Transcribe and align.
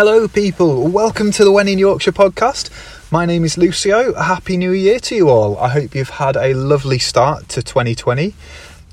Hello, 0.00 0.28
people. 0.28 0.86
Welcome 0.86 1.32
to 1.32 1.44
the 1.44 1.50
When 1.50 1.66
in 1.66 1.76
Yorkshire 1.76 2.12
podcast. 2.12 2.70
My 3.10 3.26
name 3.26 3.44
is 3.44 3.58
Lucio. 3.58 4.14
Happy 4.14 4.56
New 4.56 4.70
Year 4.70 5.00
to 5.00 5.16
you 5.16 5.28
all. 5.28 5.58
I 5.58 5.70
hope 5.70 5.92
you've 5.92 6.08
had 6.08 6.36
a 6.36 6.54
lovely 6.54 7.00
start 7.00 7.48
to 7.48 7.64
2020. 7.64 8.32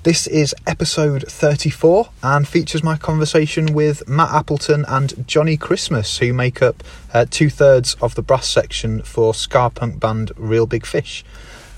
This 0.02 0.26
is 0.26 0.56
episode 0.66 1.24
34 1.28 2.10
and 2.24 2.48
features 2.48 2.82
my 2.82 2.98
conversation 2.98 3.76
with 3.76 4.10
Matt 4.10 4.34
Appleton 4.34 4.84
and 4.88 5.28
Johnny 5.28 5.58
Christmas, 5.58 6.18
who 6.18 6.34
make 6.34 6.64
up 6.64 6.84
uh, 7.14 7.28
two 7.30 7.52
thirds 7.52 7.94
of 8.02 8.16
the 8.16 8.24
brass 8.24 8.48
section 8.48 9.04
for 9.04 9.36
ska 9.36 9.70
punk 9.76 10.00
band 10.00 10.32
Real 10.38 10.66
Big 10.66 10.88
Fish. 10.88 11.24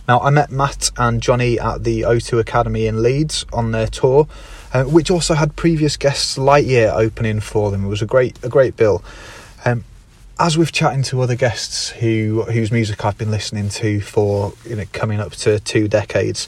Now, 0.07 0.21
I 0.21 0.29
met 0.29 0.51
Matt 0.51 0.91
and 0.95 1.21
Johnny 1.21 1.59
at 1.59 1.83
the 1.83 2.03
O2 2.03 2.39
Academy 2.39 2.87
in 2.87 3.03
Leeds 3.03 3.45
on 3.51 3.71
their 3.71 3.87
tour, 3.87 4.29
uh, 4.73 4.83
which 4.83 5.09
also 5.11 5.33
had 5.33 5.55
previous 5.55 5.97
guests 5.97 6.37
Lightyear 6.37 6.93
opening 6.93 7.39
for 7.39 7.71
them. 7.71 7.85
It 7.85 7.87
was 7.87 8.01
a 8.01 8.05
great, 8.05 8.37
a 8.43 8.49
great 8.49 8.75
bill. 8.75 9.03
Um, 9.65 9.83
as 10.39 10.57
we've 10.57 10.71
chatting 10.71 11.03
to 11.03 11.21
other 11.21 11.35
guests 11.35 11.89
who 11.89 12.43
whose 12.43 12.71
music 12.71 13.03
I've 13.03 13.17
been 13.17 13.31
listening 13.31 13.69
to 13.69 13.99
for 14.01 14.53
you 14.65 14.75
know 14.75 14.85
coming 14.93 15.19
up 15.19 15.31
to 15.33 15.59
two 15.59 15.87
decades, 15.87 16.47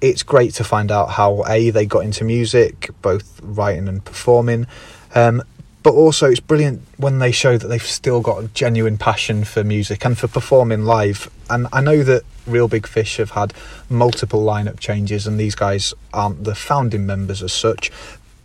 it's 0.00 0.22
great 0.22 0.54
to 0.54 0.64
find 0.64 0.92
out 0.92 1.10
how 1.10 1.44
a 1.48 1.70
they 1.70 1.86
got 1.86 2.04
into 2.04 2.24
music, 2.24 2.90
both 3.02 3.40
writing 3.42 3.88
and 3.88 4.04
performing. 4.04 4.66
Um, 5.14 5.42
but 5.84 5.92
also, 5.92 6.30
it's 6.30 6.40
brilliant 6.40 6.80
when 6.96 7.18
they 7.18 7.30
show 7.30 7.58
that 7.58 7.68
they've 7.68 7.80
still 7.80 8.22
got 8.22 8.42
a 8.42 8.48
genuine 8.48 8.96
passion 8.96 9.44
for 9.44 9.62
music 9.62 10.06
and 10.06 10.18
for 10.18 10.28
performing 10.28 10.84
live. 10.84 11.30
And 11.50 11.68
I 11.74 11.82
know 11.82 12.02
that 12.02 12.22
Real 12.46 12.68
Big 12.68 12.86
Fish 12.86 13.18
have 13.18 13.32
had 13.32 13.52
multiple 13.90 14.42
lineup 14.42 14.80
changes, 14.80 15.26
and 15.26 15.38
these 15.38 15.54
guys 15.54 15.92
aren't 16.14 16.44
the 16.44 16.54
founding 16.54 17.04
members 17.04 17.42
as 17.42 17.52
such, 17.52 17.92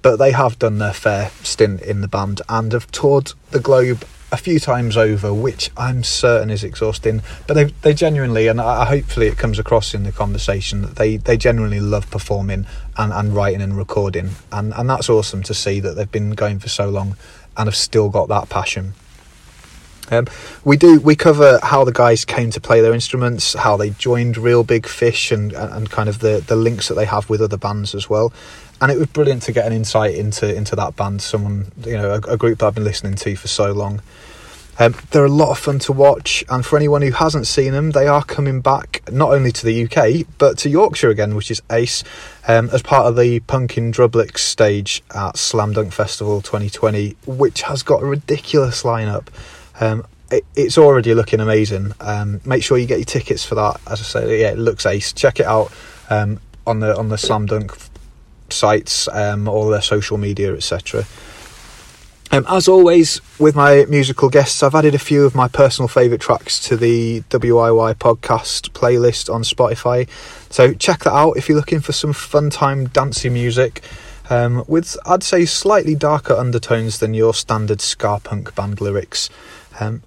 but 0.01 0.17
they 0.17 0.33
have 0.33 0.59
done 0.59 0.79
their 0.79 0.91
fair 0.91 1.31
stint 1.41 1.81
in 1.81 2.01
the 2.01 2.09
band 2.09 2.41
and 2.49 2.73
have 2.73 2.91
toured 2.91 3.31
the 3.51 3.61
globe 3.61 4.05
a 4.31 4.37
few 4.37 4.59
times 4.59 4.95
over, 4.95 5.33
which 5.33 5.71
I'm 5.75 6.03
certain 6.03 6.49
is 6.49 6.63
exhausting. 6.63 7.21
But 7.47 7.55
they 7.55 7.65
they 7.81 7.93
genuinely, 7.93 8.47
and 8.47 8.61
I, 8.61 8.85
hopefully 8.85 9.27
it 9.27 9.37
comes 9.37 9.59
across 9.59 9.93
in 9.93 10.03
the 10.03 10.11
conversation 10.11 10.81
that 10.81 10.95
they 10.95 11.17
they 11.17 11.37
genuinely 11.37 11.79
love 11.79 12.09
performing 12.11 12.65
and, 12.97 13.13
and 13.13 13.35
writing 13.35 13.61
and 13.61 13.77
recording, 13.77 14.31
and 14.51 14.73
and 14.73 14.89
that's 14.89 15.09
awesome 15.09 15.43
to 15.43 15.53
see 15.53 15.79
that 15.79 15.95
they've 15.95 16.11
been 16.11 16.31
going 16.31 16.59
for 16.59 16.69
so 16.69 16.89
long 16.89 17.15
and 17.57 17.67
have 17.67 17.75
still 17.75 18.09
got 18.09 18.27
that 18.29 18.49
passion. 18.49 18.93
Um, 20.11 20.27
we 20.63 20.77
do 20.77 20.99
we 20.99 21.15
cover 21.15 21.59
how 21.61 21.83
the 21.83 21.91
guys 21.91 22.25
came 22.25 22.49
to 22.51 22.61
play 22.61 22.81
their 22.81 22.93
instruments, 22.93 23.53
how 23.53 23.77
they 23.77 23.91
joined 23.91 24.37
Real 24.37 24.63
Big 24.63 24.87
Fish, 24.87 25.31
and 25.31 25.53
and 25.53 25.89
kind 25.89 26.09
of 26.09 26.19
the 26.19 26.43
the 26.45 26.55
links 26.55 26.87
that 26.87 26.95
they 26.95 27.05
have 27.05 27.29
with 27.29 27.41
other 27.41 27.57
bands 27.57 27.93
as 27.93 28.09
well. 28.09 28.33
And 28.81 28.91
it 28.91 28.97
was 28.97 29.07
brilliant 29.07 29.43
to 29.43 29.51
get 29.51 29.67
an 29.67 29.73
insight 29.73 30.15
into 30.15 30.53
into 30.53 30.75
that 30.75 30.95
band, 30.95 31.21
someone 31.21 31.71
you 31.85 31.97
know 31.97 32.11
a, 32.11 32.33
a 32.33 32.37
group 32.37 32.59
that 32.59 32.67
I've 32.67 32.75
been 32.75 32.83
listening 32.83 33.15
to 33.15 33.35
for 33.35 33.47
so 33.47 33.71
long. 33.71 34.01
Um, 34.81 34.95
they're 35.11 35.25
a 35.25 35.29
lot 35.29 35.51
of 35.51 35.59
fun 35.59 35.79
to 35.79 35.91
watch, 35.91 36.41
and 36.47 36.65
for 36.65 36.77
anyone 36.77 37.01
who 37.01 37.11
hasn't 37.11 37.47
seen 37.47 37.73
them, 37.73 37.91
they 37.91 38.07
are 38.07 38.23
coming 38.23 38.61
back 38.61 39.01
not 39.11 39.33
only 39.33 39.51
to 39.51 39.65
the 39.65 39.83
UK 39.83 40.25
but 40.37 40.57
to 40.59 40.69
Yorkshire 40.69 41.09
again, 41.09 41.35
which 41.35 41.51
is 41.51 41.61
ace, 41.69 42.01
um, 42.47 42.69
as 42.71 42.81
part 42.81 43.05
of 43.05 43.17
the 43.17 43.41
Punk 43.41 43.77
in 43.77 43.91
Drublic 43.91 44.37
stage 44.37 45.03
at 45.13 45.35
Slam 45.35 45.73
Dunk 45.73 45.91
Festival 45.91 46.41
2020, 46.41 47.17
which 47.25 47.63
has 47.63 47.83
got 47.83 48.01
a 48.01 48.05
ridiculous 48.05 48.83
lineup. 48.83 49.27
Um, 49.79 50.05
it, 50.31 50.45
it's 50.55 50.77
already 50.77 51.13
looking 51.13 51.39
amazing. 51.39 51.93
Um, 51.99 52.41
make 52.45 52.63
sure 52.63 52.77
you 52.77 52.85
get 52.85 52.99
your 52.99 53.05
tickets 53.05 53.43
for 53.43 53.55
that. 53.55 53.81
As 53.87 53.99
I 53.99 54.03
say, 54.03 54.41
yeah, 54.41 54.51
it 54.51 54.59
looks 54.59 54.85
ace. 54.85 55.13
Check 55.13 55.39
it 55.39 55.45
out 55.45 55.71
um, 56.09 56.39
on 56.67 56.79
the 56.79 56.97
on 56.97 57.09
the 57.09 57.17
Slam 57.17 57.45
Dunk 57.45 57.75
sites, 58.49 59.07
um, 59.09 59.47
all 59.47 59.69
their 59.69 59.81
social 59.81 60.17
media, 60.17 60.53
etc. 60.53 61.05
Um, 62.31 62.45
as 62.47 62.67
always, 62.67 63.21
with 63.39 63.55
my 63.55 63.85
musical 63.89 64.29
guests, 64.29 64.61
I've 64.61 64.75
added 64.75 64.93
a 64.93 64.99
few 64.99 65.25
of 65.25 65.33
my 65.33 65.47
personal 65.47 65.87
favourite 65.87 66.21
tracks 66.21 66.59
to 66.67 66.77
the 66.77 67.21
WIY 67.21 67.95
podcast 67.95 68.69
playlist 68.69 69.33
on 69.33 69.41
Spotify. 69.41 70.07
So 70.51 70.73
check 70.75 71.05
that 71.05 71.13
out 71.13 71.37
if 71.37 71.49
you're 71.49 71.57
looking 71.57 71.79
for 71.79 71.91
some 71.91 72.13
fun 72.13 72.51
time 72.51 72.85
dancey 72.89 73.29
music 73.29 73.81
um, 74.29 74.63
with, 74.67 74.95
I'd 75.07 75.23
say, 75.23 75.45
slightly 75.45 75.95
darker 75.95 76.35
undertones 76.35 76.99
than 76.99 77.15
your 77.15 77.33
standard 77.33 77.81
ska 77.81 78.21
punk 78.23 78.53
band 78.53 78.79
lyrics. 78.79 79.31
Um, 79.79 80.03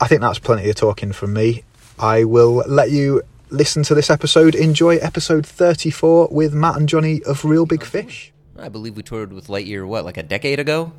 I 0.00 0.08
think 0.08 0.20
that's 0.20 0.38
plenty 0.38 0.68
of 0.70 0.76
talking 0.76 1.12
from 1.12 1.32
me. 1.32 1.64
I 1.98 2.24
will 2.24 2.64
let 2.66 2.90
you 2.90 3.22
listen 3.50 3.82
to 3.84 3.94
this 3.94 4.10
episode. 4.10 4.54
Enjoy 4.54 4.96
episode 4.96 5.46
34 5.46 6.28
with 6.30 6.54
Matt 6.54 6.76
and 6.76 6.88
Johnny 6.88 7.22
of 7.24 7.44
Real 7.44 7.66
Big 7.66 7.84
Fish. 7.84 8.32
I 8.58 8.68
believe 8.68 8.96
we 8.96 9.02
toured 9.02 9.32
with 9.32 9.48
Lightyear, 9.48 9.86
what, 9.86 10.04
like 10.04 10.16
a 10.16 10.22
decade 10.22 10.58
ago? 10.58 10.92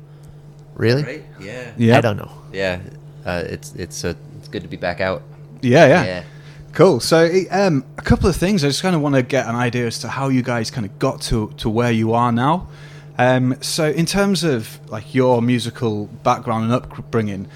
Really? 0.74 1.02
Right? 1.02 1.24
Yeah. 1.40 1.72
Yeah. 1.76 1.98
I 1.98 2.00
don't 2.00 2.16
know. 2.16 2.30
Yeah. 2.52 2.80
Uh, 3.24 3.42
it's 3.46 3.74
it's 3.74 4.04
uh, 4.04 4.14
it's 4.38 4.48
good 4.48 4.62
to 4.62 4.68
be 4.68 4.76
back 4.76 5.00
out. 5.00 5.22
Yeah, 5.62 5.86
yeah. 5.86 6.04
Yeah. 6.04 6.24
Cool. 6.72 7.00
So, 7.00 7.30
um, 7.50 7.84
a 7.96 8.02
couple 8.02 8.28
of 8.28 8.36
things. 8.36 8.64
I 8.64 8.68
just 8.68 8.82
kind 8.82 8.96
of 8.96 9.00
want 9.00 9.14
to 9.14 9.22
get 9.22 9.46
an 9.46 9.54
idea 9.54 9.86
as 9.86 10.00
to 10.00 10.08
how 10.08 10.28
you 10.28 10.42
guys 10.42 10.70
kind 10.70 10.84
of 10.84 10.98
got 10.98 11.22
to 11.22 11.52
to 11.58 11.70
where 11.70 11.92
you 11.92 12.12
are 12.12 12.32
now. 12.32 12.68
Um, 13.16 13.56
so, 13.62 13.88
in 13.88 14.06
terms 14.06 14.42
of 14.42 14.78
like 14.90 15.14
your 15.14 15.40
musical 15.40 16.06
background 16.24 16.64
and 16.64 16.72
upbringing, 16.72 17.46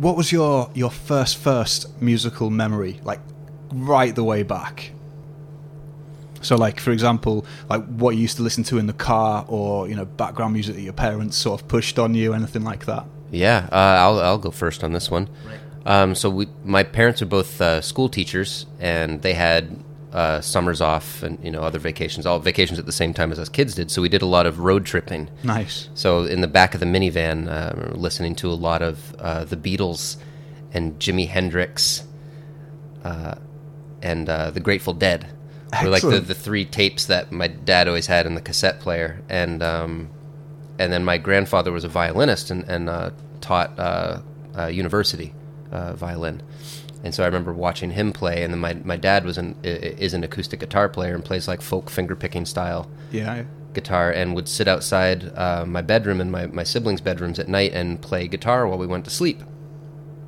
what 0.00 0.16
was 0.16 0.30
your 0.30 0.70
your 0.74 0.90
first 0.90 1.36
first 1.36 2.00
musical 2.00 2.50
memory, 2.50 3.00
like 3.02 3.20
right 3.72 4.14
the 4.14 4.24
way 4.24 4.42
back? 4.42 4.92
So, 6.40 6.56
like 6.56 6.78
for 6.78 6.92
example, 6.92 7.44
like 7.68 7.84
what 7.86 8.14
you 8.14 8.22
used 8.22 8.36
to 8.36 8.42
listen 8.42 8.62
to 8.64 8.78
in 8.78 8.86
the 8.86 8.92
car, 8.92 9.44
or 9.48 9.88
you 9.88 9.96
know, 9.96 10.04
background 10.04 10.52
music 10.52 10.76
that 10.76 10.82
your 10.82 10.92
parents 10.92 11.36
sort 11.36 11.60
of 11.60 11.68
pushed 11.68 11.98
on 11.98 12.14
you, 12.14 12.32
anything 12.32 12.62
like 12.62 12.86
that. 12.86 13.06
Yeah, 13.30 13.68
uh, 13.72 13.74
I'll 13.74 14.20
I'll 14.20 14.38
go 14.38 14.50
first 14.50 14.84
on 14.84 14.92
this 14.92 15.10
one. 15.10 15.28
Right. 15.44 15.60
Um, 15.84 16.14
so 16.14 16.30
we, 16.30 16.48
my 16.64 16.82
parents 16.82 17.22
are 17.22 17.26
both 17.26 17.60
uh, 17.60 17.80
school 17.80 18.08
teachers, 18.08 18.66
and 18.78 19.22
they 19.22 19.34
had 19.34 19.76
uh, 20.12 20.40
summers 20.40 20.80
off 20.80 21.22
and 21.22 21.38
you 21.44 21.50
know 21.50 21.62
other 21.62 21.78
vacations, 21.78 22.26
all 22.26 22.38
vacations 22.38 22.78
at 22.78 22.86
the 22.86 22.92
same 22.92 23.12
time 23.12 23.32
as 23.32 23.38
us 23.38 23.48
kids 23.48 23.74
did. 23.74 23.90
So 23.90 24.02
we 24.02 24.08
did 24.08 24.22
a 24.22 24.26
lot 24.26 24.46
of 24.46 24.60
road 24.60 24.86
tripping. 24.86 25.28
Nice. 25.44 25.88
So 25.94 26.24
in 26.24 26.40
the 26.40 26.48
back 26.48 26.74
of 26.74 26.80
the 26.80 26.86
minivan, 26.86 27.48
uh, 27.48 27.94
listening 27.94 28.34
to 28.36 28.50
a 28.50 28.54
lot 28.54 28.82
of 28.82 29.14
uh, 29.18 29.44
the 29.44 29.56
Beatles 29.56 30.16
and 30.72 30.98
Jimi 30.98 31.28
Hendrix 31.28 32.04
uh, 33.04 33.34
and 34.02 34.28
uh, 34.28 34.50
the 34.50 34.60
Grateful 34.60 34.94
Dead. 34.94 35.28
Were 35.82 35.90
like 35.90 36.00
the, 36.00 36.20
the 36.20 36.34
three 36.34 36.64
tapes 36.64 37.04
that 37.06 37.30
my 37.30 37.46
dad 37.46 37.88
always 37.88 38.06
had 38.06 38.24
in 38.24 38.34
the 38.34 38.40
cassette 38.40 38.80
player, 38.80 39.22
and 39.28 39.62
um, 39.62 40.08
and 40.78 40.90
then 40.90 41.04
my 41.04 41.18
grandfather 41.18 41.72
was 41.72 41.84
a 41.84 41.88
violinist 41.88 42.50
and, 42.50 42.64
and 42.64 42.88
uh, 42.88 43.10
taught 43.42 43.78
uh, 43.78 44.20
uh, 44.56 44.66
university 44.68 45.34
uh, 45.70 45.94
violin, 45.94 46.42
and 47.04 47.14
so 47.14 47.22
I 47.22 47.26
remember 47.26 47.52
watching 47.52 47.92
him 47.92 48.12
play. 48.12 48.42
And 48.42 48.52
then 48.52 48.60
my, 48.60 48.74
my 48.84 48.96
dad 48.96 49.24
was 49.24 49.38
an 49.38 49.56
is 49.62 50.14
an 50.14 50.24
acoustic 50.24 50.60
guitar 50.60 50.88
player 50.88 51.14
and 51.14 51.24
plays 51.24 51.46
like 51.46 51.62
folk 51.62 51.90
finger 51.90 52.16
picking 52.16 52.44
style. 52.44 52.90
Yeah. 53.12 53.44
Guitar 53.72 54.10
and 54.10 54.34
would 54.34 54.48
sit 54.48 54.66
outside 54.66 55.30
uh, 55.36 55.64
my 55.66 55.82
bedroom 55.82 56.20
and 56.20 56.32
my, 56.32 56.46
my 56.46 56.64
siblings' 56.64 57.00
bedrooms 57.00 57.38
at 57.38 57.48
night 57.48 57.72
and 57.72 58.00
play 58.00 58.26
guitar 58.26 58.66
while 58.66 58.78
we 58.78 58.86
went 58.86 59.04
to 59.04 59.10
sleep. 59.10 59.42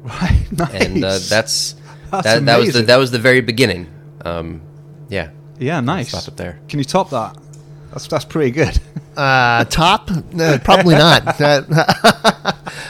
Right, 0.03 0.47
nice. 0.51 0.87
And 0.87 1.05
uh, 1.05 1.19
that's, 1.29 1.75
that's 2.11 2.25
that, 2.25 2.47
that 2.47 2.59
was 2.59 2.73
the 2.73 2.81
that 2.81 2.97
was 2.97 3.11
the 3.11 3.19
very 3.19 3.43
beginning. 3.43 3.87
Um, 4.25 4.63
yeah. 5.11 5.29
Yeah, 5.59 5.81
nice. 5.81 6.09
Stop 6.09 6.27
it 6.29 6.37
there. 6.39 6.59
Can 6.71 6.79
you 6.79 6.87
top 6.87 7.11
that? 7.11 7.37
That's 7.91 8.09
that's 8.09 8.25
pretty 8.25 8.51
good. 8.51 8.81
Uh, 9.17 9.65
top? 9.65 10.09
Uh, 10.11 10.57
probably 10.65 10.95
not. 10.95 11.23
uh, 11.41 11.63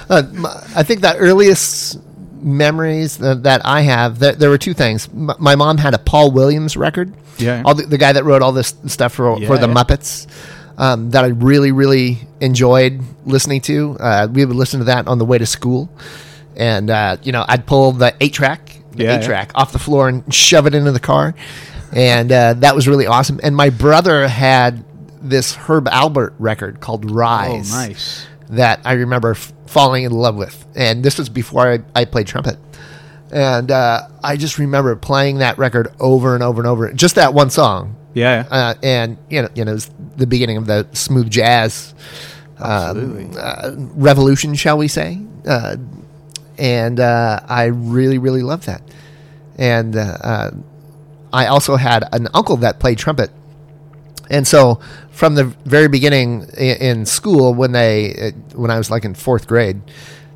I 0.09 0.83
think 0.85 1.01
that 1.01 1.17
earliest 1.19 1.99
memories 2.43 3.19
that, 3.19 3.45
that 3.45 3.63
I 3.65 3.83
have, 3.83 4.21
that 4.21 4.39
there 4.39 4.51
were 4.51 4.59
two 4.59 4.75
things. 4.75 5.09
M- 5.09 5.31
my 5.39 5.57
mom 5.57 5.79
had 5.79 5.95
a 5.95 5.99
Paul 5.99 6.33
Williams 6.33 6.77
record. 6.77 7.13
Yeah. 7.39 7.63
All 7.65 7.75
the, 7.75 7.85
the 7.85 7.99
guy 7.99 8.13
that 8.13 8.25
wrote 8.25 8.43
all 8.43 8.53
this 8.53 8.75
stuff 8.87 9.15
for 9.15 9.39
yeah, 9.39 9.47
for 9.47 9.59
the 9.59 9.69
yeah. 9.69 9.75
Muppets. 9.75 10.27
Um, 10.79 11.11
that 11.11 11.25
I 11.25 11.29
really 11.29 11.73
really 11.73 12.21
enjoyed 12.41 13.03
listening 13.27 13.61
to. 13.63 13.99
Uh, 14.01 14.29
we 14.33 14.47
would 14.47 14.57
listen 14.57 14.79
to 14.79 14.85
that 14.87 15.09
on 15.09 15.19
the 15.19 15.27
way 15.27 15.37
to 15.37 15.45
school, 15.45 15.91
and 16.57 16.89
uh, 16.89 17.19
you 17.23 17.33
know 17.33 17.45
I'd 17.47 17.67
pull 17.67 17.93
the 17.93 18.15
eight 18.19 18.33
track, 18.33 18.81
the 18.93 19.05
yeah, 19.05 19.19
eight 19.19 19.25
track 19.25 19.51
off 19.55 19.73
the 19.73 19.79
floor 19.79 20.09
and 20.09 20.33
shove 20.33 20.67
it 20.67 20.75
into 20.75 20.91
the 20.91 21.01
car 21.01 21.35
and 21.93 22.31
uh, 22.31 22.55
that 22.55 22.75
was 22.75 22.87
really 22.87 23.07
awesome. 23.07 23.41
And 23.43 23.57
my 23.57 23.71
brother 23.71 24.29
had 24.29 24.85
this 25.21 25.55
Herb 25.55 25.87
Alpert 25.87 26.35
record 26.39 26.81
called 26.81 27.11
Rise. 27.11 27.73
Oh, 27.73 27.77
nice. 27.77 28.27
That 28.51 28.81
I 28.85 28.93
remember 28.95 29.33
f- 29.33 29.53
falling 29.67 30.05
in 30.05 30.13
love 30.13 30.37
with, 30.37 30.67
and 30.75 31.03
this 31.05 31.19
was 31.19 31.29
before 31.29 31.73
I, 31.73 31.79
I 31.95 32.05
played 32.05 32.27
trumpet. 32.27 32.59
And 33.33 33.71
uh, 33.71 34.09
I 34.25 34.37
just 34.37 34.59
remember 34.59 34.97
playing 34.97 35.39
that 35.39 35.57
record 35.57 35.95
over 36.01 36.35
and 36.35 36.43
over 36.43 36.61
and 36.61 36.67
over, 36.67 36.93
just 36.93 37.15
that 37.15 37.33
one 37.33 37.51
song. 37.51 37.97
Yeah. 38.13 38.45
Uh, 38.51 38.75
and 38.83 39.19
you 39.29 39.43
know, 39.43 39.49
you 39.55 39.65
know, 39.65 39.71
it 39.71 39.75
was 39.75 39.91
the 40.17 40.27
beginning 40.27 40.57
of 40.57 40.67
the 40.67 40.89
smooth 40.93 41.31
jazz 41.31 41.95
um, 42.59 43.33
uh, 43.39 43.73
revolution, 43.77 44.55
shall 44.55 44.79
we 44.79 44.89
say? 44.89 45.21
Uh, 45.47 45.77
and 46.59 47.01
uh, 47.01 47.41
I 47.49 47.67
really, 47.67 48.19
really 48.19 48.43
loved 48.43 48.67
that. 48.67 48.83
And 49.57 49.97
I 51.33 51.47
also 51.47 51.77
had 51.77 52.09
an 52.13 52.29
uncle 52.35 52.57
that 52.59 52.81
played 52.81 52.99
trumpet. 52.99 53.31
And 54.31 54.47
so 54.47 54.81
from 55.11 55.35
the 55.35 55.45
very 55.45 55.89
beginning 55.89 56.49
in 56.57 57.05
school, 57.05 57.53
when 57.53 57.73
they, 57.73 58.33
when 58.55 58.71
I 58.71 58.79
was 58.79 58.91
like 58.91 59.05
in 59.05 59.15
fourth 59.15 59.47
grade, 59.47 59.83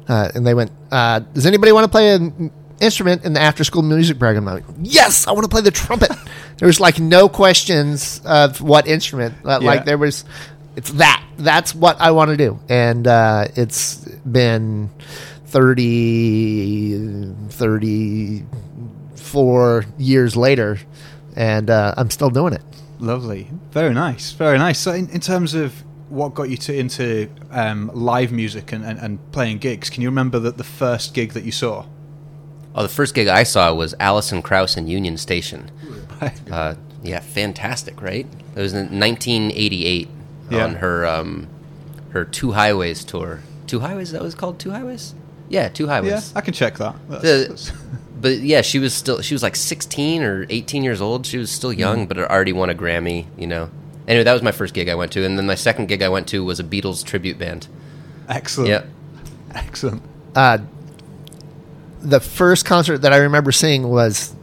uh, 0.08 0.30
and 0.34 0.46
they 0.46 0.52
went, 0.52 0.70
uh, 0.90 1.20
"Does 1.20 1.46
anybody 1.46 1.72
want 1.72 1.84
to 1.84 1.88
play 1.88 2.14
an 2.14 2.50
instrument 2.80 3.24
in 3.24 3.32
the 3.32 3.40
after 3.40 3.64
school 3.64 3.82
music 3.82 4.18
program?" 4.18 4.46
I'm 4.48 4.56
like, 4.56 4.64
"Yes, 4.82 5.26
I 5.26 5.32
want 5.32 5.44
to 5.44 5.48
play 5.48 5.62
the 5.62 5.70
trumpet." 5.70 6.10
there 6.58 6.66
was 6.66 6.80
like 6.80 6.98
no 6.98 7.28
questions 7.28 8.20
of 8.24 8.60
what 8.60 8.86
instrument. 8.86 9.34
Uh, 9.44 9.60
yeah. 9.62 9.66
Like 9.66 9.86
there 9.86 9.96
was, 9.96 10.24
it's 10.76 10.90
that. 10.92 11.24
That's 11.38 11.74
what 11.74 11.98
I 12.00 12.10
want 12.10 12.30
to 12.30 12.36
do, 12.36 12.58
and 12.68 13.06
uh, 13.06 13.48
it's 13.56 13.96
been 14.30 14.90
30, 15.46 17.34
34 17.48 19.84
years 19.98 20.36
later, 20.36 20.78
and 21.34 21.70
uh, 21.70 21.94
I'm 21.96 22.10
still 22.10 22.30
doing 22.30 22.52
it. 22.52 22.62
Lovely, 23.04 23.50
very 23.70 23.92
nice, 23.92 24.32
very 24.32 24.56
nice. 24.56 24.78
So, 24.78 24.92
in, 24.92 25.10
in 25.10 25.20
terms 25.20 25.54
of 25.54 25.84
what 26.08 26.32
got 26.34 26.48
you 26.48 26.56
to 26.56 26.74
into 26.74 27.28
um, 27.50 27.90
live 27.92 28.32
music 28.32 28.72
and, 28.72 28.84
and, 28.84 28.98
and, 28.98 29.32
playing 29.32 29.58
gigs? 29.58 29.90
Can 29.90 30.02
you 30.02 30.08
remember 30.08 30.38
that 30.38 30.56
the 30.56 30.64
first 30.64 31.12
gig 31.12 31.32
that 31.32 31.44
you 31.44 31.52
saw? 31.52 31.84
Oh, 32.74 32.82
the 32.82 32.88
first 32.88 33.14
gig 33.14 33.28
I 33.28 33.42
saw 33.42 33.74
was 33.74 33.94
Alison 34.00 34.40
Krauss 34.40 34.76
in 34.76 34.88
Union 34.88 35.16
Station. 35.16 35.70
Uh, 36.50 36.74
yeah, 37.02 37.20
fantastic, 37.20 38.00
right? 38.00 38.26
It 38.56 38.58
was 38.58 38.72
in 38.72 38.98
1988 38.98 40.08
yeah. 40.48 40.64
on 40.64 40.76
her 40.76 41.04
um, 41.04 41.48
her 42.10 42.24
Two 42.24 42.52
Highways 42.52 43.04
tour. 43.04 43.40
Two 43.66 43.80
Highways? 43.80 44.12
That 44.12 44.22
was 44.22 44.34
called 44.34 44.58
Two 44.58 44.70
Highways. 44.70 45.14
Yeah, 45.50 45.68
Two 45.68 45.86
Highways. 45.86 46.32
Yeah, 46.32 46.38
I 46.38 46.40
can 46.40 46.54
check 46.54 46.78
that. 46.78 46.96
That's, 47.10 47.22
the, 47.22 47.46
that's... 47.50 47.72
but 48.24 48.38
yeah, 48.38 48.62
she 48.62 48.78
was 48.78 48.94
still 48.94 49.20
she 49.20 49.34
was 49.34 49.42
like 49.42 49.54
16 49.54 50.22
or 50.22 50.46
18 50.48 50.82
years 50.82 51.02
old. 51.02 51.26
She 51.26 51.36
was 51.36 51.50
still 51.50 51.74
young, 51.74 52.06
mm. 52.06 52.08
but 52.08 52.16
already 52.16 52.54
won 52.54 52.70
a 52.70 52.74
Grammy. 52.74 53.26
You 53.36 53.46
know. 53.46 53.70
Anyway, 54.08 54.24
that 54.24 54.32
was 54.32 54.40
my 54.40 54.50
first 54.50 54.72
gig 54.72 54.88
I 54.88 54.94
went 54.94 55.12
to, 55.12 55.26
and 55.26 55.36
then 55.36 55.46
my 55.46 55.54
second 55.54 55.88
gig 55.88 56.00
I 56.00 56.08
went 56.08 56.26
to 56.28 56.42
was 56.42 56.58
a 56.58 56.64
Beatles 56.64 57.04
tribute 57.04 57.38
band. 57.38 57.68
Excellent. 58.26 58.70
Yeah. 58.70 58.84
Excellent. 59.54 60.02
Uh, 60.34 60.56
the 62.00 62.18
first 62.18 62.64
concert 62.64 63.02
that 63.02 63.12
I 63.12 63.18
remember 63.18 63.52
seeing 63.52 63.90
was 63.90 64.34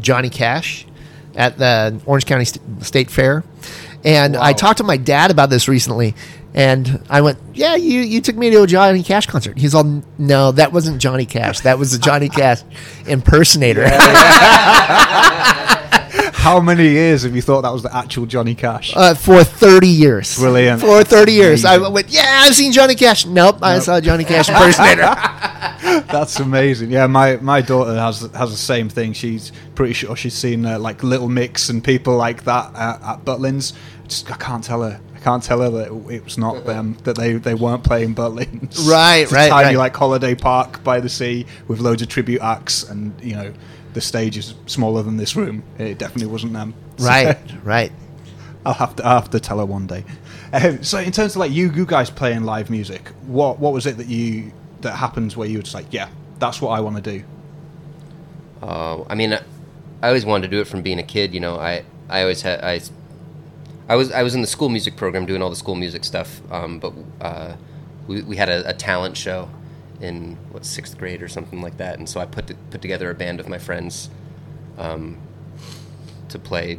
Johnny 0.00 0.28
Cash 0.28 0.86
at 1.34 1.56
the 1.56 1.98
Orange 2.04 2.26
County 2.26 2.44
St- 2.44 2.84
State 2.84 3.10
Fair. 3.10 3.42
And 4.04 4.34
wow. 4.34 4.42
I 4.42 4.52
talked 4.52 4.78
to 4.78 4.84
my 4.84 4.96
dad 4.96 5.30
about 5.30 5.50
this 5.50 5.68
recently, 5.68 6.14
and 6.54 7.02
I 7.10 7.20
went, 7.20 7.38
"Yeah, 7.54 7.74
you 7.76 8.00
you 8.00 8.20
took 8.20 8.36
me 8.36 8.50
to 8.50 8.62
a 8.62 8.66
Johnny 8.66 9.02
Cash 9.02 9.26
concert." 9.26 9.58
He's 9.58 9.74
all, 9.74 10.02
"No, 10.18 10.52
that 10.52 10.72
wasn't 10.72 11.00
Johnny 11.00 11.26
Cash. 11.26 11.60
That 11.60 11.78
was 11.78 11.92
a 11.92 11.98
Johnny 11.98 12.28
Cash 12.40 12.62
impersonator." 13.06 13.86
How 16.40 16.58
many 16.58 16.88
years 16.88 17.24
have 17.24 17.36
you 17.36 17.42
thought 17.42 17.62
that 17.62 17.72
was 17.72 17.82
the 17.82 17.94
actual 17.94 18.24
Johnny 18.24 18.54
Cash? 18.54 18.94
Uh, 18.96 19.14
for 19.14 19.44
30 19.44 19.86
years. 19.86 20.38
Brilliant. 20.38 20.80
For 20.80 21.04
30 21.04 21.32
years. 21.32 21.66
I 21.66 21.76
went, 21.76 22.08
yeah, 22.08 22.40
I've 22.44 22.54
seen 22.54 22.72
Johnny 22.72 22.94
Cash. 22.94 23.26
Nope, 23.26 23.56
nope. 23.56 23.62
I 23.62 23.78
saw 23.78 24.00
Johnny 24.00 24.24
Cash 24.24 24.48
impersonator. 24.48 25.14
That's 26.10 26.40
amazing. 26.40 26.90
Yeah, 26.90 27.06
my, 27.06 27.36
my 27.36 27.60
daughter 27.60 27.94
has 27.94 28.20
has 28.20 28.50
the 28.50 28.56
same 28.56 28.88
thing. 28.88 29.12
She's 29.12 29.52
pretty 29.74 29.94
sure 29.94 30.16
she's 30.16 30.34
seen 30.34 30.66
uh, 30.66 30.78
like 30.78 31.02
Little 31.02 31.28
Mix 31.28 31.68
and 31.68 31.82
people 31.82 32.16
like 32.16 32.44
that 32.44 32.74
at, 32.74 33.02
at 33.02 33.24
Butlins. 33.24 33.72
Just, 34.08 34.30
I 34.30 34.36
can't 34.36 34.64
tell 34.64 34.82
her. 34.82 35.00
I 35.14 35.18
can't 35.18 35.42
tell 35.42 35.60
her 35.60 35.70
that 35.70 36.10
it 36.10 36.24
was 36.24 36.38
not 36.38 36.64
them 36.64 36.96
that 37.04 37.16
they, 37.16 37.34
they 37.34 37.54
weren't 37.54 37.84
playing 37.84 38.14
Butlins. 38.14 38.88
Right, 38.90 39.18
it's 39.18 39.32
right, 39.32 39.50
tiny 39.50 39.76
right. 39.76 39.76
like 39.76 39.96
holiday 39.96 40.34
park 40.34 40.82
by 40.82 40.98
the 41.00 41.08
sea 41.08 41.46
with 41.68 41.80
loads 41.80 42.02
of 42.02 42.08
tribute 42.08 42.40
acts 42.40 42.82
and 42.84 43.12
you 43.22 43.34
know 43.34 43.52
the 43.92 44.00
stage 44.00 44.38
is 44.38 44.54
smaller 44.66 45.02
than 45.02 45.16
this 45.16 45.36
room. 45.36 45.62
It 45.78 45.98
definitely 45.98 46.28
wasn't 46.32 46.52
them. 46.52 46.74
Right, 47.00 47.38
right. 47.64 47.92
I'll 48.66 48.74
have 48.74 48.96
to 48.96 49.06
I'll 49.06 49.20
have 49.20 49.30
to 49.30 49.40
tell 49.40 49.58
her 49.58 49.64
one 49.64 49.86
day. 49.86 50.04
Um, 50.52 50.82
so 50.82 50.98
in 50.98 51.12
terms 51.12 51.32
of 51.32 51.38
like 51.38 51.50
you 51.50 51.70
you 51.72 51.86
guys 51.86 52.10
playing 52.10 52.44
live 52.44 52.68
music, 52.68 53.08
what 53.26 53.58
what 53.58 53.72
was 53.72 53.86
it 53.86 53.96
that 53.96 54.06
you 54.06 54.52
that 54.82 54.96
happens 54.96 55.36
where 55.36 55.48
you 55.48 55.58
were 55.58 55.62
just 55.62 55.74
like, 55.74 55.86
yeah, 55.90 56.08
that's 56.38 56.60
what 56.60 56.70
I 56.70 56.80
want 56.80 56.96
to 56.96 57.02
do? 57.02 57.24
Uh, 58.62 59.04
I 59.08 59.14
mean, 59.14 59.32
I 59.32 60.08
always 60.08 60.24
wanted 60.24 60.50
to 60.50 60.56
do 60.56 60.60
it 60.60 60.66
from 60.66 60.82
being 60.82 60.98
a 60.98 61.02
kid. 61.02 61.34
You 61.34 61.40
know, 61.40 61.56
I 61.56 61.84
I 62.08 62.22
always 62.22 62.42
had 62.42 62.62
I. 62.62 62.80
I 63.88 63.96
was 63.96 64.12
I 64.12 64.22
was 64.22 64.34
in 64.34 64.40
the 64.40 64.46
school 64.46 64.68
music 64.68 64.96
program 64.96 65.26
doing 65.26 65.42
all 65.42 65.50
the 65.50 65.56
school 65.56 65.74
music 65.74 66.04
stuff, 66.04 66.40
um, 66.52 66.78
but 66.78 66.92
uh, 67.20 67.56
we, 68.06 68.22
we 68.22 68.36
had 68.36 68.48
a, 68.48 68.68
a 68.68 68.72
talent 68.72 69.16
show 69.16 69.48
in 70.00 70.36
what 70.52 70.64
sixth 70.64 70.96
grade 70.96 71.22
or 71.22 71.28
something 71.28 71.60
like 71.60 71.76
that, 71.78 71.98
and 71.98 72.08
so 72.08 72.20
I 72.20 72.26
put 72.26 72.46
to, 72.46 72.54
put 72.70 72.82
together 72.82 73.10
a 73.10 73.14
band 73.14 73.40
of 73.40 73.48
my 73.48 73.58
friends 73.58 74.08
um, 74.78 75.18
to 76.28 76.38
play 76.38 76.78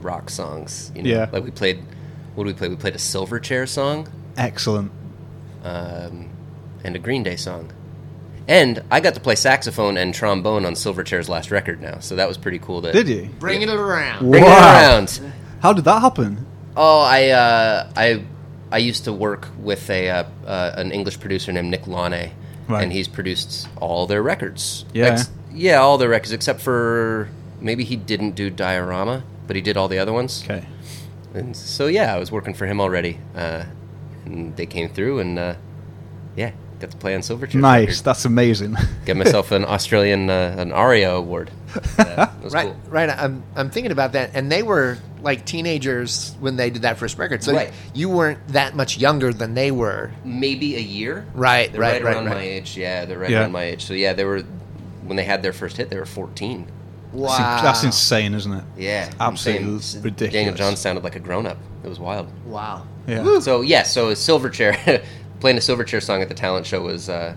rock 0.00 0.28
songs. 0.30 0.92
You 0.94 1.02
know? 1.02 1.10
Yeah, 1.10 1.28
like 1.32 1.44
we 1.44 1.50
played. 1.50 1.82
What 2.34 2.44
did 2.44 2.54
we 2.54 2.58
play? 2.58 2.68
We 2.68 2.76
played 2.76 2.94
a 2.94 2.98
Silverchair 2.98 3.66
song. 3.66 4.08
Excellent. 4.36 4.92
Um, 5.64 6.30
and 6.84 6.96
a 6.96 6.98
Green 6.98 7.22
Day 7.22 7.36
song. 7.36 7.72
And 8.46 8.82
I 8.90 9.00
got 9.00 9.14
to 9.14 9.20
play 9.20 9.34
saxophone 9.34 9.98
and 9.98 10.14
trombone 10.14 10.64
on 10.64 10.72
Silverchair's 10.72 11.28
last 11.28 11.50
record 11.50 11.82
now, 11.82 11.98
so 11.98 12.16
that 12.16 12.26
was 12.26 12.38
pretty 12.38 12.58
cool. 12.58 12.80
To, 12.80 12.92
did 12.92 13.08
you 13.08 13.28
bringing 13.38 13.68
yeah. 13.68 13.74
it 13.74 13.80
around? 13.80 14.30
Bringing 14.30 14.48
wow. 14.48 14.98
it 14.98 15.20
around. 15.20 15.32
How 15.60 15.72
did 15.74 15.84
that 15.84 16.00
happen? 16.00 16.46
Oh, 16.74 17.00
I 17.00 17.28
uh, 17.28 17.92
I 17.94 18.24
I 18.70 18.78
used 18.78 19.04
to 19.04 19.12
work 19.12 19.48
with 19.58 19.90
a 19.90 20.08
uh, 20.08 20.24
uh, 20.46 20.72
an 20.76 20.92
English 20.92 21.20
producer 21.20 21.52
named 21.52 21.70
Nick 21.70 21.82
Launay, 21.82 22.32
right. 22.68 22.82
and 22.82 22.92
he's 22.92 23.06
produced 23.06 23.68
all 23.80 24.06
their 24.06 24.22
records. 24.22 24.86
Yeah, 24.94 25.06
Ex- 25.06 25.30
yeah, 25.52 25.76
all 25.76 25.98
their 25.98 26.08
records 26.08 26.32
except 26.32 26.60
for 26.60 27.28
maybe 27.60 27.84
he 27.84 27.96
didn't 27.96 28.32
do 28.32 28.48
Diorama, 28.48 29.24
but 29.46 29.56
he 29.56 29.62
did 29.62 29.76
all 29.76 29.88
the 29.88 29.98
other 29.98 30.12
ones. 30.12 30.42
Okay. 30.44 30.66
And 31.34 31.56
so 31.56 31.86
yeah, 31.86 32.14
I 32.14 32.18
was 32.18 32.32
working 32.32 32.54
for 32.54 32.66
him 32.66 32.80
already, 32.80 33.18
uh, 33.34 33.64
and 34.24 34.56
they 34.56 34.66
came 34.66 34.88
through, 34.88 35.18
and 35.18 35.38
uh, 35.38 35.54
yeah, 36.36 36.52
got 36.80 36.90
to 36.90 36.96
play 36.96 37.14
on 37.14 37.20
Silverchair. 37.20 37.60
Nice, 37.60 37.88
record. 37.88 38.04
that's 38.04 38.24
amazing. 38.24 38.76
Get 39.04 39.16
myself 39.16 39.52
an 39.52 39.64
Australian 39.64 40.30
uh, 40.30 40.54
an 40.58 40.72
ARIA 40.72 41.12
award. 41.12 41.50
right, 41.98 42.30
cool. 42.42 42.76
right. 42.88 43.10
I'm 43.10 43.42
I'm 43.56 43.70
thinking 43.70 43.92
about 43.92 44.12
that, 44.12 44.30
and 44.34 44.50
they 44.50 44.62
were 44.62 44.98
like 45.22 45.44
teenagers 45.44 46.34
when 46.40 46.56
they 46.56 46.70
did 46.70 46.82
that 46.82 46.98
first 46.98 47.18
record. 47.18 47.42
So 47.42 47.52
right. 47.52 47.72
you 47.94 48.08
weren't 48.08 48.46
that 48.48 48.74
much 48.74 48.98
younger 48.98 49.32
than 49.32 49.54
they 49.54 49.70
were. 49.70 50.10
Maybe 50.24 50.76
a 50.76 50.80
year. 50.80 51.26
Right, 51.34 51.70
they're 51.70 51.80
right, 51.80 52.02
right, 52.02 52.14
around 52.14 52.26
right. 52.26 52.36
my 52.36 52.42
age. 52.42 52.76
Yeah, 52.76 53.04
they're 53.04 53.18
right 53.18 53.30
yeah. 53.30 53.40
around 53.40 53.52
my 53.52 53.64
age. 53.64 53.84
So 53.84 53.94
yeah, 53.94 54.12
they 54.12 54.24
were 54.24 54.42
when 55.04 55.16
they 55.16 55.24
had 55.24 55.42
their 55.42 55.52
first 55.52 55.76
hit. 55.76 55.90
They 55.90 55.98
were 55.98 56.06
14. 56.06 56.70
Wow, 57.12 57.36
that's, 57.38 57.62
that's 57.62 57.84
insane, 57.84 58.34
isn't 58.34 58.52
it? 58.52 58.64
Yeah, 58.76 59.10
absolutely 59.18 59.72
insane. 59.72 60.02
ridiculous. 60.02 60.32
Daniel 60.32 60.54
Johns 60.54 60.78
sounded 60.78 61.04
like 61.04 61.16
a 61.16 61.20
grown 61.20 61.46
up. 61.46 61.56
It 61.82 61.88
was 61.88 61.98
wild. 61.98 62.28
Wow. 62.44 62.86
Yeah. 63.06 63.40
So 63.40 63.62
yeah, 63.62 63.84
so 63.84 64.12
Silverchair, 64.12 65.02
playing 65.40 65.56
a 65.56 65.60
Silverchair 65.60 66.02
song 66.02 66.22
at 66.22 66.28
the 66.28 66.34
talent 66.34 66.66
show 66.66 66.82
was 66.82 67.08
uh, 67.08 67.34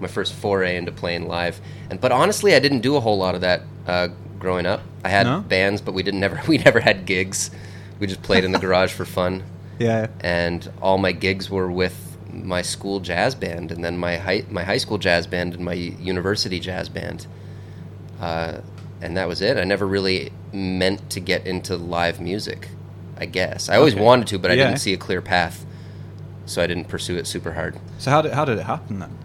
my 0.00 0.08
first 0.08 0.34
foray 0.34 0.76
into 0.76 0.92
playing 0.92 1.28
live. 1.28 1.60
And 1.90 2.00
but 2.00 2.12
honestly, 2.12 2.54
I 2.54 2.58
didn't 2.58 2.80
do 2.80 2.96
a 2.96 3.00
whole 3.00 3.18
lot 3.18 3.34
of 3.34 3.40
that 3.42 3.62
uh, 3.86 4.08
growing 4.38 4.66
up. 4.66 4.82
I 5.04 5.08
had 5.08 5.26
no? 5.26 5.40
bands, 5.40 5.80
but 5.80 5.94
we 5.94 6.02
didn't 6.02 6.20
never 6.20 6.40
we 6.48 6.58
never 6.58 6.80
had 6.80 7.06
gigs. 7.06 7.50
We 7.98 8.06
just 8.06 8.22
played 8.22 8.44
in 8.44 8.52
the 8.52 8.58
garage 8.66 8.92
for 8.92 9.04
fun. 9.04 9.44
Yeah. 9.78 10.08
And 10.20 10.70
all 10.80 10.98
my 10.98 11.12
gigs 11.12 11.50
were 11.50 11.70
with 11.70 12.16
my 12.32 12.62
school 12.62 13.00
jazz 13.00 13.34
band, 13.34 13.70
and 13.70 13.84
then 13.84 13.98
my 13.98 14.16
high 14.16 14.44
my 14.50 14.64
high 14.64 14.78
school 14.78 14.98
jazz 14.98 15.26
band, 15.26 15.54
and 15.54 15.64
my 15.64 15.74
university 15.74 16.60
jazz 16.60 16.88
band. 16.88 17.26
Uh, 18.20 18.60
and 19.00 19.16
that 19.16 19.28
was 19.28 19.42
it. 19.42 19.58
I 19.58 19.64
never 19.64 19.86
really 19.86 20.32
meant 20.52 21.10
to 21.10 21.20
get 21.20 21.46
into 21.46 21.76
live 21.76 22.20
music. 22.20 22.68
I 23.18 23.26
guess 23.26 23.68
I 23.68 23.76
always 23.76 23.94
okay. 23.94 24.02
wanted 24.02 24.28
to, 24.28 24.38
but 24.38 24.50
I 24.50 24.54
yeah. 24.54 24.66
didn't 24.66 24.80
see 24.80 24.92
a 24.92 24.96
clear 24.96 25.20
path, 25.20 25.64
so 26.46 26.62
I 26.62 26.66
didn't 26.66 26.86
pursue 26.86 27.16
it 27.16 27.26
super 27.26 27.52
hard. 27.52 27.78
So 27.98 28.10
how 28.10 28.22
did 28.22 28.32
how 28.32 28.44
did 28.44 28.58
it 28.58 28.64
happen 28.64 28.98
then? 28.98 29.18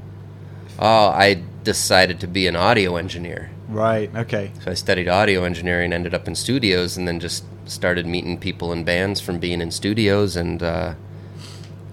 Oh, 0.79 1.09
I 1.09 1.43
decided 1.63 2.19
to 2.21 2.27
be 2.27 2.47
an 2.47 2.55
audio 2.55 2.95
engineer. 2.95 3.51
Right. 3.67 4.13
Okay. 4.15 4.51
So 4.63 4.71
I 4.71 4.73
studied 4.73 5.07
audio 5.07 5.43
engineering, 5.43 5.93
ended 5.93 6.13
up 6.13 6.27
in 6.27 6.35
studios, 6.35 6.97
and 6.97 7.07
then 7.07 7.19
just 7.19 7.43
started 7.65 8.07
meeting 8.07 8.39
people 8.39 8.71
in 8.71 8.83
bands 8.83 9.21
from 9.21 9.39
being 9.39 9.61
in 9.61 9.71
studios, 9.71 10.35
and 10.35 10.63
uh, 10.63 10.95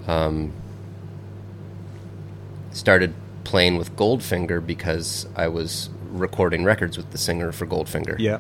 um, 0.07 0.53
started 2.71 3.15
playing 3.45 3.77
with 3.77 3.95
Goldfinger 3.97 4.65
because 4.65 5.27
I 5.37 5.49
was 5.49 5.91
recording 6.11 6.65
records 6.65 6.97
with 6.97 7.11
the 7.11 7.19
singer 7.19 7.53
for 7.53 7.67
Goldfinger. 7.67 8.19
Yeah. 8.19 8.39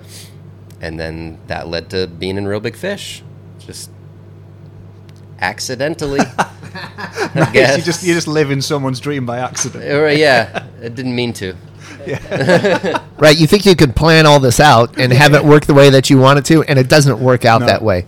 And 0.81 0.99
then 0.99 1.39
that 1.47 1.69
led 1.69 1.91
to 1.91 2.07
being 2.07 2.37
in 2.37 2.47
Real 2.47 2.61
Big 2.61 2.77
Fish, 2.77 3.23
just 3.59 3.91
accidentally. 5.41 6.21
nice. 7.35 7.77
You 7.77 7.83
just 7.83 8.05
you 8.05 8.15
just 8.15 8.29
live 8.29 8.51
in 8.51 8.61
someone's 8.61 9.01
dream 9.01 9.27
by 9.27 9.39
accident. 9.39 9.85
Uh, 9.85 10.07
yeah, 10.07 10.67
I 10.83 10.89
didn't 10.89 11.15
mean 11.15 11.33
to. 11.35 11.55
Yeah. 12.07 13.03
right. 13.19 13.37
You 13.37 13.49
think 13.49 13.67
you 13.67 13.75
could 13.75 13.97
plan 13.97 14.27
all 14.27 14.39
this 14.39 14.61
out 14.61 14.97
and 14.97 15.13
have 15.13 15.35
it 15.35 15.45
work 15.45 15.67
the 15.67 15.75
way 15.75 15.91
that 15.91 16.09
you 16.09 16.19
want 16.19 16.39
it 16.39 16.45
to, 16.45 16.63
and 16.63 16.79
it 16.79 16.89
doesn't 16.89 17.19
work 17.19 17.45
out 17.45 17.63
no. 17.63 17.67
that 17.67 17.83
way. 17.83 18.07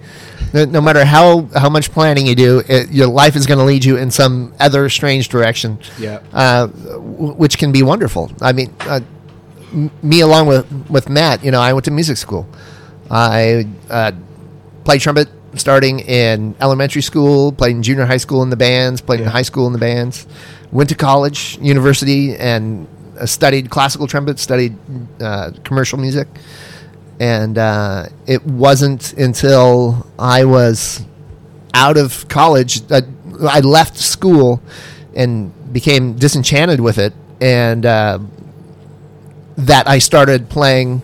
No, 0.54 0.64
no, 0.66 0.80
matter 0.80 1.04
how, 1.04 1.48
how 1.54 1.68
much 1.68 1.90
planning 1.90 2.26
you 2.26 2.36
do, 2.36 2.62
it, 2.68 2.92
your 2.92 3.08
life 3.08 3.34
is 3.34 3.44
going 3.44 3.58
to 3.58 3.64
lead 3.64 3.84
you 3.84 3.96
in 3.96 4.12
some 4.12 4.54
other 4.60 4.88
strange 4.88 5.28
direction. 5.28 5.80
Yeah. 5.98 6.20
Uh, 6.32 6.66
w- 6.66 7.34
which 7.34 7.58
can 7.58 7.72
be 7.72 7.82
wonderful. 7.82 8.30
I 8.40 8.52
mean, 8.52 8.72
uh, 8.80 9.00
m- 9.72 9.90
me 10.00 10.20
along 10.20 10.46
with 10.46 10.70
with 10.88 11.08
Matt, 11.08 11.44
you 11.44 11.50
know, 11.50 11.60
I 11.60 11.72
went 11.72 11.84
to 11.86 11.90
music 11.90 12.18
school. 12.18 12.48
I 13.10 13.66
uh, 13.90 14.12
played 14.84 15.00
trumpet 15.00 15.28
starting 15.54 16.00
in 16.00 16.54
elementary 16.60 17.02
school, 17.02 17.52
played 17.52 17.76
in 17.76 17.82
junior 17.82 18.04
high 18.04 18.18
school 18.18 18.42
in 18.42 18.50
the 18.50 18.56
bands, 18.56 19.00
played 19.00 19.20
yeah. 19.20 19.26
in 19.26 19.32
high 19.32 19.42
school 19.42 19.66
in 19.66 19.72
the 19.72 19.78
bands, 19.78 20.26
went 20.72 20.88
to 20.90 20.94
college, 20.94 21.58
university, 21.60 22.36
and 22.36 22.86
uh, 23.18 23.26
studied 23.26 23.70
classical 23.70 24.06
trumpet, 24.06 24.38
studied 24.38 24.76
uh, 25.20 25.52
commercial 25.64 25.98
music. 25.98 26.28
And 27.20 27.58
uh, 27.58 28.06
it 28.26 28.44
wasn't 28.46 29.12
until 29.14 30.06
I 30.18 30.44
was 30.44 31.04
out 31.74 31.96
of 31.96 32.28
college 32.28 32.82
I 33.42 33.60
left 33.60 33.96
school 33.96 34.60
and 35.14 35.52
became 35.72 36.14
disenchanted 36.14 36.80
with 36.80 36.98
it, 36.98 37.12
and 37.40 37.84
uh, 37.84 38.18
that 39.56 39.88
I 39.88 39.98
started 39.98 40.48
playing 40.48 41.02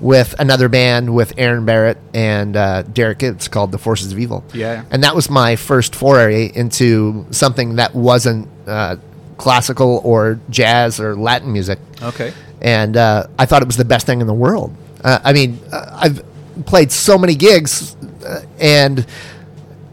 with 0.00 0.34
another 0.38 0.68
band 0.68 1.14
with 1.14 1.34
Aaron 1.36 1.64
Barrett 1.66 1.98
and 2.14 2.56
uh, 2.56 2.82
Derek 2.82 3.22
It's 3.22 3.48
called 3.48 3.70
the 3.70 3.78
Forces 3.78 4.12
of 4.12 4.18
Evil. 4.18 4.42
Yeah, 4.54 4.84
and 4.90 5.02
that 5.04 5.14
was 5.14 5.28
my 5.30 5.56
first 5.56 5.94
foray 5.94 6.50
into 6.54 7.26
something 7.30 7.76
that 7.76 7.94
wasn't 7.94 8.48
uh, 8.66 8.96
classical 9.36 10.00
or 10.04 10.40
jazz 10.48 11.00
or 11.00 11.14
Latin 11.16 11.52
music. 11.52 11.78
Okay, 12.02 12.32
and 12.62 12.96
uh, 12.96 13.26
I 13.38 13.46
thought 13.46 13.62
it 13.62 13.66
was 13.66 13.76
the 13.76 13.84
best 13.84 14.06
thing 14.06 14.20
in 14.20 14.26
the 14.26 14.34
world. 14.34 14.74
Uh, 15.04 15.18
I 15.22 15.32
mean, 15.32 15.58
uh, 15.72 15.98
I've 16.00 16.22
played 16.66 16.92
so 16.92 17.16
many 17.16 17.34
gigs 17.34 17.94
uh, 18.24 18.42
and 18.58 19.06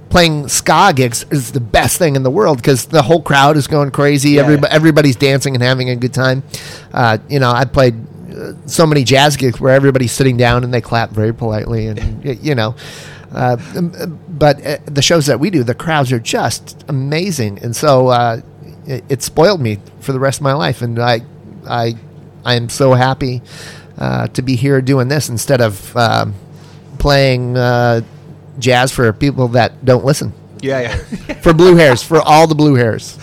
playing 0.10 0.48
ska 0.48 0.94
gigs 0.96 1.26
is 1.32 1.52
the 1.52 1.60
best 1.60 1.98
thing 1.98 2.16
in 2.16 2.24
the 2.24 2.30
world 2.32 2.58
because 2.58 2.86
the 2.86 3.02
whole 3.02 3.22
crowd 3.22 3.58
is 3.58 3.68
going 3.68 3.92
crazy. 3.92 4.32
Yeah, 4.32 4.42
Everybody, 4.44 4.74
everybody's 4.74 5.16
dancing 5.16 5.54
and 5.54 5.64
having 5.64 5.90
a 5.90 5.96
good 5.96 6.14
time. 6.14 6.44
Uh, 6.94 7.18
you 7.30 7.40
know, 7.40 7.52
I 7.52 7.66
played 7.66 7.96
so 8.66 8.86
many 8.86 9.04
jazz 9.04 9.38
gigs 9.38 9.60
where 9.60 9.74
everybody's 9.74 10.12
sitting 10.12 10.38
down 10.38 10.64
and 10.64 10.74
they 10.74 10.82
clap 10.82 11.12
very 11.12 11.34
politely, 11.34 11.88
and 11.88 12.24
you 12.44 12.56
know. 12.56 12.76
Uh, 13.32 13.58
but 14.30 14.66
uh, 14.66 14.78
the 14.86 15.02
shows 15.02 15.26
that 15.26 15.40
we 15.40 15.50
do, 15.50 15.64
the 15.64 15.76
crowds 15.76 16.12
are 16.12 16.20
just 16.20 16.84
amazing, 16.88 17.60
and 17.60 17.76
so 17.76 18.08
uh, 18.08 18.42
it, 18.86 19.04
it, 19.10 19.22
spoiled 19.22 19.60
me 19.60 19.80
for 20.00 20.14
the 20.14 20.20
rest 20.20 20.40
of 20.40 20.44
my 20.44 20.54
life. 20.54 20.82
And 20.82 20.98
I, 20.98 21.22
I, 21.68 21.96
I 22.46 22.56
am 22.56 22.70
so 22.70 22.94
happy 22.94 23.42
uh, 23.98 24.28
to 24.28 24.42
be 24.42 24.56
here 24.56 24.82
doing 24.82 25.10
this 25.10 25.28
instead 25.28 25.60
of 25.60 25.96
um, 25.98 26.36
playing 27.00 27.56
jazz 28.60 28.92
for 28.92 29.12
people 29.14 29.50
that 29.50 29.84
don't 29.84 30.06
listen. 30.06 30.34
Yeah, 30.62 30.80
yeah. 30.82 30.96
for 31.42 31.54
blue 31.54 31.76
hairs, 31.76 32.02
for 32.02 32.22
all 32.22 32.48
the 32.48 32.56
blue 32.56 32.76
hairs. 32.76 33.18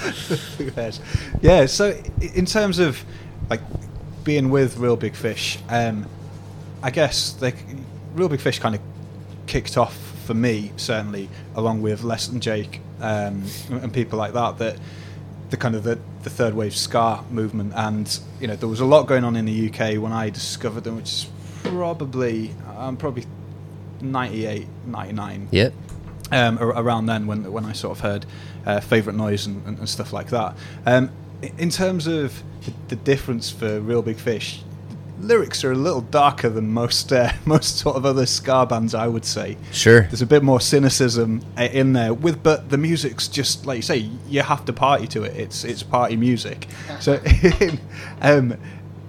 blue 0.56 0.71
hairs. 0.71 1.00
Yeah. 1.40 1.66
So, 1.66 2.00
in 2.21 2.47
terms 2.47 2.78
of 2.78 3.04
like 3.50 3.61
being 4.25 4.50
with 4.50 4.78
Real 4.78 4.97
Big 4.97 5.14
Fish, 5.14 5.59
um, 5.69 6.07
I 6.83 6.90
guess 6.90 7.40
like 7.40 7.57
Real 8.14 8.28
Big 8.28 8.40
Fish 8.40 8.59
kind 8.59 8.75
of 8.75 8.81
kicked 9.47 9.76
off 9.76 9.97
for 10.25 10.35
me 10.35 10.73
certainly, 10.76 11.28
along 11.54 11.83
with 11.83 12.02
Less 12.02 12.26
Than 12.26 12.40
Jake 12.40 12.81
um, 13.00 13.45
and 13.71 13.93
people 13.93 14.19
like 14.19 14.33
that. 14.33 14.59
That 14.59 14.78
the 15.50 15.57
kind 15.57 15.75
of 15.75 15.85
the, 15.85 15.99
the 16.23 16.31
third 16.31 16.54
wave 16.54 16.75
ska 16.75 17.23
movement, 17.31 17.73
and 17.76 18.19
you 18.40 18.49
know 18.49 18.57
there 18.57 18.69
was 18.69 18.81
a 18.81 18.85
lot 18.85 19.07
going 19.07 19.25
on 19.25 19.37
in 19.37 19.45
the 19.45 19.69
UK 19.69 20.00
when 20.02 20.12
I 20.12 20.31
discovered 20.31 20.85
them, 20.85 20.97
which 20.97 21.11
is 21.11 21.26
probably 21.62 22.50
I'm 22.76 22.97
probably 22.97 23.25
98, 24.00 24.66
99. 24.87 25.49
Yep. 25.50 25.73
Um, 26.33 26.59
around 26.59 27.07
then, 27.07 27.26
when 27.26 27.52
when 27.52 27.64
I 27.64 27.73
sort 27.73 27.99
of 27.99 28.02
heard 28.02 28.26
uh, 28.66 28.81
favorite 28.81 29.14
noise 29.14 29.47
and, 29.47 29.64
and, 29.66 29.78
and, 29.78 29.88
stuff 29.88 30.12
like 30.12 30.31
that. 30.31 30.57
Um, 30.87 31.11
in 31.58 31.70
terms 31.70 32.06
of 32.06 32.42
the, 32.64 32.72
the, 32.88 32.96
difference 32.96 33.50
for 33.50 33.80
Real 33.80 34.02
Big 34.02 34.16
Fish, 34.16 34.62
lyrics 35.20 35.64
are 35.64 35.72
a 35.72 35.76
little 35.76 36.00
darker 36.00 36.48
than 36.48 36.72
most 36.72 37.12
uh, 37.12 37.32
most 37.44 37.78
sort 37.78 37.96
of 37.96 38.06
other 38.06 38.26
ska 38.26 38.66
bands, 38.66 38.94
I 38.94 39.08
would 39.08 39.24
say. 39.24 39.56
Sure. 39.72 40.02
There's 40.02 40.22
a 40.22 40.26
bit 40.26 40.42
more 40.42 40.60
cynicism 40.60 41.42
uh, 41.58 41.62
in 41.62 41.92
there, 41.92 42.14
with 42.14 42.42
but 42.42 42.70
the 42.70 42.78
music's 42.78 43.28
just 43.28 43.66
like 43.66 43.76
you 43.76 43.82
say, 43.82 44.10
you 44.28 44.42
have 44.42 44.64
to 44.66 44.72
party 44.72 45.06
to 45.08 45.22
it. 45.24 45.36
It's 45.36 45.64
it's 45.64 45.82
party 45.82 46.16
music. 46.16 46.68
so, 47.00 47.14
in, 47.60 47.80
um, 48.20 48.56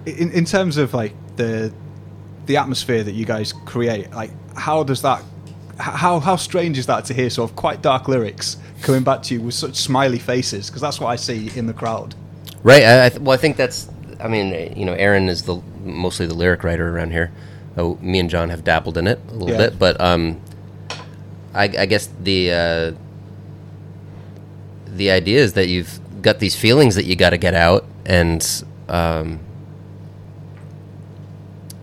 in 0.04 0.30
in 0.32 0.44
terms 0.44 0.76
of 0.76 0.94
like 0.94 1.12
the 1.36 1.72
the 2.46 2.56
atmosphere 2.56 3.02
that 3.02 3.12
you 3.12 3.24
guys 3.24 3.52
create, 3.52 4.10
like 4.12 4.30
how 4.56 4.82
does 4.82 5.02
that 5.02 5.22
how 5.78 6.20
how 6.20 6.36
strange 6.36 6.78
is 6.78 6.86
that 6.86 7.04
to 7.04 7.14
hear 7.14 7.28
sort 7.28 7.50
of 7.50 7.56
quite 7.56 7.82
dark 7.82 8.08
lyrics 8.08 8.56
coming 8.82 9.02
back 9.02 9.22
to 9.22 9.34
you 9.34 9.40
with 9.40 9.54
such 9.54 9.76
smiley 9.76 10.18
faces 10.18 10.68
because 10.68 10.80
that's 10.80 11.00
what 11.00 11.08
I 11.08 11.16
see 11.16 11.50
in 11.56 11.66
the 11.66 11.74
crowd. 11.74 12.14
Right. 12.66 12.82
I, 12.82 13.06
I 13.06 13.08
th- 13.10 13.20
well, 13.20 13.32
I 13.32 13.36
think 13.36 13.56
that's. 13.56 13.88
I 14.18 14.26
mean, 14.26 14.76
you 14.76 14.84
know, 14.84 14.94
Aaron 14.94 15.28
is 15.28 15.42
the 15.42 15.62
mostly 15.84 16.26
the 16.26 16.34
lyric 16.34 16.64
writer 16.64 16.96
around 16.96 17.12
here. 17.12 17.30
Oh, 17.76 17.96
me 18.00 18.18
and 18.18 18.28
John 18.28 18.48
have 18.50 18.64
dabbled 18.64 18.98
in 18.98 19.06
it 19.06 19.20
a 19.28 19.34
little 19.34 19.50
yeah. 19.50 19.68
bit, 19.68 19.78
but 19.78 20.00
um, 20.00 20.40
I, 21.54 21.64
I 21.64 21.86
guess 21.86 22.08
the 22.20 22.50
uh, 22.50 22.92
the 24.86 25.12
idea 25.12 25.38
is 25.38 25.52
that 25.52 25.68
you've 25.68 26.00
got 26.22 26.40
these 26.40 26.56
feelings 26.56 26.96
that 26.96 27.04
you 27.04 27.14
got 27.14 27.30
to 27.30 27.38
get 27.38 27.54
out, 27.54 27.84
and 28.04 28.64
um, 28.88 29.38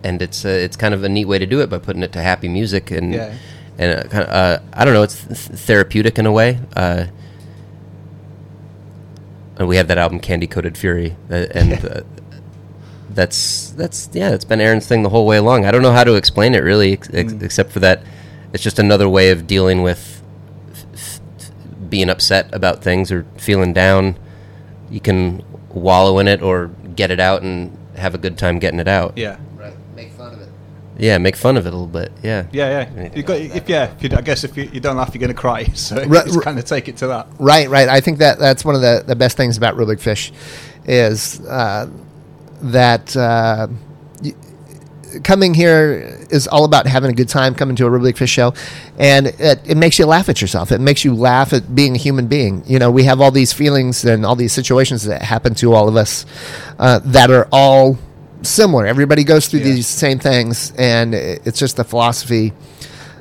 and 0.02 0.20
it's 0.20 0.44
uh, 0.44 0.48
it's 0.48 0.76
kind 0.76 0.92
of 0.92 1.02
a 1.02 1.08
neat 1.08 1.24
way 1.24 1.38
to 1.38 1.46
do 1.46 1.62
it 1.62 1.70
by 1.70 1.78
putting 1.78 2.02
it 2.02 2.12
to 2.12 2.20
happy 2.20 2.48
music 2.48 2.90
and 2.90 3.14
yeah. 3.14 3.34
and 3.78 4.00
uh, 4.00 4.08
kind 4.08 4.24
of 4.24 4.28
uh, 4.28 4.58
I 4.74 4.84
don't 4.84 4.92
know 4.92 5.02
it's 5.02 5.24
th- 5.24 5.58
therapeutic 5.60 6.18
in 6.18 6.26
a 6.26 6.32
way. 6.32 6.58
Uh, 6.76 7.06
and 9.56 9.68
we 9.68 9.76
have 9.76 9.88
that 9.88 9.98
album 9.98 10.20
Candy 10.20 10.46
Coated 10.46 10.76
Fury, 10.76 11.16
uh, 11.30 11.46
and 11.50 11.84
uh, 11.90 12.00
that's 13.10 13.70
that's 13.70 14.08
yeah, 14.12 14.30
it's 14.30 14.44
been 14.44 14.60
Aaron's 14.60 14.86
thing 14.86 15.02
the 15.02 15.08
whole 15.08 15.26
way 15.26 15.36
along. 15.36 15.64
I 15.64 15.70
don't 15.70 15.82
know 15.82 15.92
how 15.92 16.04
to 16.04 16.14
explain 16.14 16.54
it 16.54 16.62
really, 16.62 16.92
ex- 16.94 17.08
mm. 17.08 17.42
except 17.42 17.72
for 17.72 17.80
that 17.80 18.02
it's 18.52 18.62
just 18.62 18.78
another 18.78 19.08
way 19.08 19.30
of 19.30 19.46
dealing 19.46 19.82
with 19.82 20.22
f- 20.72 21.20
f- 21.40 21.50
being 21.90 22.08
upset 22.08 22.48
about 22.54 22.82
things 22.82 23.10
or 23.10 23.26
feeling 23.36 23.72
down. 23.72 24.16
You 24.90 25.00
can 25.00 25.44
wallow 25.70 26.20
in 26.20 26.28
it 26.28 26.40
or 26.40 26.68
get 26.94 27.10
it 27.10 27.18
out 27.18 27.42
and 27.42 27.76
have 27.96 28.14
a 28.14 28.18
good 28.18 28.38
time 28.38 28.60
getting 28.60 28.78
it 28.78 28.86
out. 28.86 29.18
Yeah. 29.18 29.38
Yeah, 30.96 31.18
make 31.18 31.36
fun 31.36 31.56
of 31.56 31.66
it 31.66 31.70
a 31.70 31.76
little 31.76 31.86
bit. 31.86 32.12
Yeah. 32.22 32.46
Yeah, 32.52 32.88
yeah. 32.96 33.10
You 33.14 33.22
got 33.22 33.38
if 33.38 33.68
yeah. 33.68 33.92
If 33.94 34.02
you, 34.02 34.16
I 34.16 34.20
guess 34.20 34.44
if 34.44 34.56
you, 34.56 34.64
you 34.72 34.80
don't 34.80 34.96
laugh, 34.96 35.10
you're 35.12 35.20
going 35.20 35.34
to 35.34 35.40
cry. 35.40 35.64
So 35.74 35.96
right, 36.06 36.24
just 36.24 36.40
kind 36.42 36.58
of 36.58 36.64
take 36.64 36.88
it 36.88 36.96
to 36.98 37.08
that. 37.08 37.26
Right, 37.38 37.68
right. 37.68 37.88
I 37.88 38.00
think 38.00 38.18
that 38.18 38.38
that's 38.38 38.64
one 38.64 38.74
of 38.74 38.80
the, 38.80 39.02
the 39.06 39.16
best 39.16 39.36
things 39.36 39.56
about 39.56 39.76
Real 39.76 39.88
Big 39.88 40.00
Fish, 40.00 40.32
is 40.86 41.40
uh, 41.46 41.90
that 42.62 43.14
uh, 43.16 43.66
coming 45.22 45.52
here 45.52 46.26
is 46.30 46.46
all 46.48 46.64
about 46.64 46.86
having 46.86 47.10
a 47.10 47.14
good 47.14 47.28
time. 47.28 47.54
Coming 47.54 47.76
to 47.76 47.86
a 47.86 47.90
Real 47.90 48.02
Big 48.02 48.16
Fish 48.16 48.30
show, 48.30 48.54
and 48.98 49.26
it, 49.26 49.60
it 49.66 49.76
makes 49.76 49.98
you 49.98 50.06
laugh 50.06 50.28
at 50.28 50.40
yourself. 50.40 50.72
It 50.72 50.80
makes 50.80 51.04
you 51.04 51.14
laugh 51.14 51.52
at 51.52 51.74
being 51.74 51.94
a 51.94 51.98
human 51.98 52.28
being. 52.28 52.62
You 52.66 52.78
know, 52.78 52.90
we 52.90 53.04
have 53.04 53.20
all 53.20 53.30
these 53.30 53.52
feelings 53.52 54.04
and 54.04 54.24
all 54.24 54.36
these 54.36 54.52
situations 54.52 55.04
that 55.04 55.22
happen 55.22 55.54
to 55.56 55.74
all 55.74 55.88
of 55.88 55.96
us 55.96 56.24
uh, 56.78 57.00
that 57.04 57.30
are 57.30 57.48
all 57.52 57.98
similar. 58.44 58.86
Everybody 58.86 59.24
goes 59.24 59.48
through 59.48 59.60
yeah. 59.60 59.66
these 59.66 59.86
same 59.86 60.18
things, 60.18 60.72
and 60.78 61.14
it's 61.14 61.58
just 61.58 61.76
the 61.76 61.84
philosophy 61.84 62.52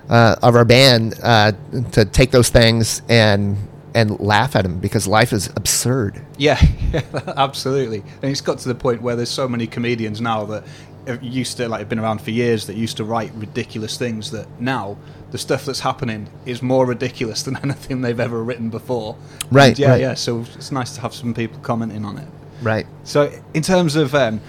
uh, 0.10 0.36
of 0.42 0.56
our 0.56 0.66
band 0.66 1.20
uh, 1.24 1.54
to 1.92 2.06
take 2.06 2.32
those 2.32 2.50
things 2.50 3.02
and 3.10 3.58
and 3.96 4.20
laugh 4.20 4.56
at 4.56 4.64
them 4.64 4.80
because 4.80 5.08
life 5.08 5.34
is 5.34 5.48
absurd. 5.56 6.22
Yeah, 6.36 6.60
absolutely. 7.38 8.00
And 8.00 8.32
it's 8.32 8.42
got 8.42 8.58
to 8.60 8.68
the 8.68 8.76
point 8.76 9.02
where 9.04 9.16
there's 9.16 9.30
so 9.30 9.48
many 9.48 9.68
comedians 9.68 10.20
now 10.20 10.44
that 10.46 10.64
used 11.22 11.58
to 11.58 11.70
like 11.70 11.80
have 11.80 11.90
been 11.90 12.00
around 12.00 12.22
for 12.22 12.32
years 12.32 12.66
that 12.68 12.76
used 12.76 12.98
to 12.98 13.04
write 13.04 13.32
ridiculous 13.36 13.98
things 13.98 14.32
that 14.32 14.48
now 14.60 14.98
the 15.32 15.38
stuff 15.38 15.64
that's 15.66 15.80
happening 15.80 16.30
is 16.46 16.62
more 16.62 16.86
ridiculous 16.86 17.44
than 17.44 17.56
anything 17.64 18.02
they've 18.02 18.20
ever 18.20 18.44
written 18.44 18.70
before. 18.70 19.16
Right. 19.52 19.70
And 19.70 19.80
yeah, 19.80 19.90
right. 19.90 20.02
yeah. 20.02 20.14
So 20.16 20.42
it's 20.42 20.72
nice 20.72 20.96
to 20.96 21.02
have 21.02 21.14
some 21.14 21.34
people 21.34 21.60
commenting 21.60 22.04
on 22.04 22.18
it. 22.18 22.28
Right. 22.62 22.88
So 23.04 23.32
in 23.54 23.62
terms 23.62 23.96
of 23.96 24.16
um, 24.16 24.42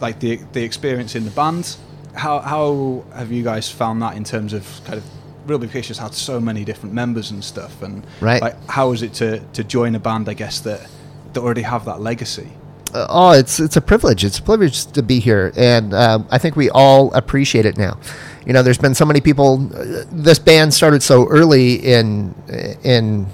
like 0.00 0.20
the 0.20 0.40
the 0.52 0.62
experience 0.62 1.14
in 1.14 1.24
the 1.24 1.30
band. 1.30 1.76
How 2.14 2.40
how 2.40 3.04
have 3.14 3.30
you 3.30 3.42
guys 3.42 3.70
found 3.70 4.02
that 4.02 4.16
in 4.16 4.24
terms 4.24 4.52
of 4.52 4.66
kind 4.84 4.98
of 4.98 5.04
Real 5.46 5.58
Big 5.58 5.70
Fish 5.70 5.88
has 5.88 5.98
had 5.98 6.14
so 6.14 6.40
many 6.40 6.64
different 6.64 6.94
members 6.94 7.30
and 7.30 7.42
stuff, 7.42 7.82
and 7.82 8.04
right. 8.20 8.42
like 8.42 8.68
how 8.68 8.92
is 8.92 9.02
it 9.02 9.14
to 9.14 9.40
to 9.40 9.64
join 9.64 9.94
a 9.94 10.00
band? 10.00 10.28
I 10.28 10.34
guess 10.34 10.60
that 10.60 10.88
that 11.32 11.40
already 11.40 11.62
have 11.62 11.84
that 11.84 12.00
legacy. 12.00 12.50
Uh, 12.92 13.06
oh, 13.08 13.30
it's 13.32 13.60
it's 13.60 13.76
a 13.76 13.80
privilege. 13.80 14.24
It's 14.24 14.38
a 14.38 14.42
privilege 14.42 14.86
to 14.86 15.02
be 15.02 15.20
here, 15.20 15.52
and 15.56 15.94
um, 15.94 16.26
I 16.30 16.38
think 16.38 16.56
we 16.56 16.70
all 16.70 17.12
appreciate 17.14 17.64
it 17.64 17.78
now. 17.78 17.98
You 18.46 18.52
know, 18.52 18.62
there's 18.62 18.78
been 18.78 18.94
so 18.94 19.04
many 19.04 19.20
people. 19.20 19.68
Uh, 19.74 20.04
this 20.10 20.38
band 20.38 20.74
started 20.74 21.02
so 21.02 21.28
early 21.28 21.74
in 21.74 22.34
in, 22.82 23.26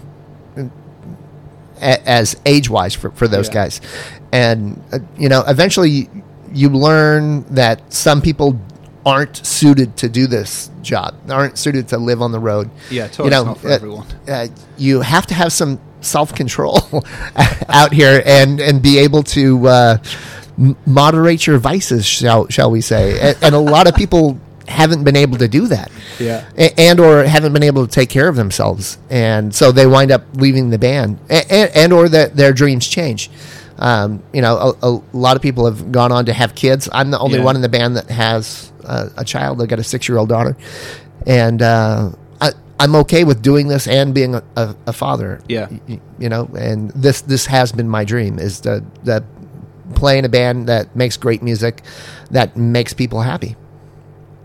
in 0.56 0.70
as 1.80 2.36
age 2.46 2.68
wise 2.68 2.94
for, 2.94 3.10
for 3.10 3.28
those 3.28 3.48
yeah. 3.48 3.54
guys, 3.54 3.80
and 4.32 4.82
uh, 4.92 4.98
you 5.18 5.28
know, 5.28 5.42
eventually 5.46 6.10
you 6.52 6.68
learn 6.68 7.42
that 7.54 7.92
some 7.92 8.20
people 8.20 8.58
aren't 9.04 9.46
suited 9.46 9.96
to 9.98 10.08
do 10.08 10.26
this 10.26 10.70
job, 10.82 11.14
aren't 11.30 11.56
suited 11.56 11.88
to 11.88 11.98
live 11.98 12.20
on 12.20 12.32
the 12.32 12.40
road. 12.40 12.70
Yeah, 12.90 13.06
totally. 13.06 13.28
You 13.28 13.30
know, 13.30 13.44
not 13.44 13.58
for 13.58 13.68
uh, 13.68 13.74
everyone. 13.74 14.06
Uh, 14.28 14.48
you 14.76 15.00
have 15.00 15.26
to 15.28 15.34
have 15.34 15.52
some 15.52 15.80
self 16.00 16.34
control 16.34 16.80
out 17.68 17.92
here 17.92 18.22
and 18.26 18.60
and 18.60 18.82
be 18.82 18.98
able 18.98 19.22
to 19.22 19.68
uh, 19.68 19.98
moderate 20.86 21.46
your 21.46 21.58
vices, 21.58 22.04
shall 22.04 22.48
shall 22.48 22.70
we 22.70 22.80
say? 22.80 23.18
And, 23.20 23.38
and, 23.42 23.54
a 23.54 23.58
lot 23.58 23.86
of 23.86 23.94
people 23.94 24.38
haven't 24.68 25.04
been 25.04 25.16
able 25.16 25.38
to 25.38 25.48
do 25.48 25.68
that. 25.68 25.90
Yeah. 26.18 26.48
And 26.76 26.98
or 26.98 27.22
haven't 27.24 27.52
been 27.52 27.62
able 27.62 27.86
to 27.86 27.92
take 27.92 28.08
care 28.08 28.28
of 28.28 28.36
themselves, 28.36 28.98
and 29.10 29.54
so 29.54 29.70
they 29.70 29.86
wind 29.86 30.10
up 30.10 30.22
leaving 30.34 30.70
the 30.70 30.78
band, 30.78 31.18
and, 31.28 31.70
and 31.74 31.92
or 31.92 32.08
that 32.08 32.36
their 32.36 32.52
dreams 32.52 32.86
change. 32.88 33.30
Um, 33.78 34.22
you 34.32 34.40
know, 34.40 34.74
a, 34.82 34.88
a, 34.88 35.02
lot 35.12 35.36
of 35.36 35.42
people 35.42 35.66
have 35.66 35.92
gone 35.92 36.10
on 36.10 36.24
to 36.26 36.32
have 36.32 36.54
kids. 36.54 36.88
I'm 36.92 37.10
the 37.10 37.18
only 37.18 37.38
Yeah. 37.38 37.44
one 37.44 37.56
in 37.56 37.62
the 37.62 37.68
band 37.68 37.96
that 37.96 38.08
has 38.08 38.72
a, 38.84 39.10
a 39.18 39.24
child. 39.24 39.60
I've 39.60 39.68
got 39.68 39.78
a 39.78 39.84
six 39.84 40.08
year 40.08 40.16
old 40.16 40.30
daughter, 40.30 40.56
and 41.26 41.60
uh, 41.60 42.12
I, 42.40 42.52
I'm 42.80 42.94
okay 42.96 43.24
with 43.24 43.42
doing 43.42 43.68
this 43.68 43.86
and 43.86 44.14
being 44.14 44.34
a, 44.34 44.42
a, 44.56 44.92
father. 44.92 45.40
Yeah. 45.48 45.68
Y- 45.88 46.00
you 46.18 46.28
know, 46.28 46.48
and 46.58 46.90
this 46.92 47.20
this 47.20 47.46
has 47.46 47.70
been 47.72 47.88
my 47.88 48.04
dream 48.04 48.38
is 48.38 48.60
to 48.60 48.82
that 49.04 49.24
play 49.94 50.18
in 50.18 50.24
a 50.24 50.28
band 50.28 50.68
that 50.68 50.96
makes 50.96 51.16
great 51.16 51.42
music, 51.42 51.82
that 52.30 52.56
makes 52.56 52.92
people 52.92 53.20
happy. 53.20 53.56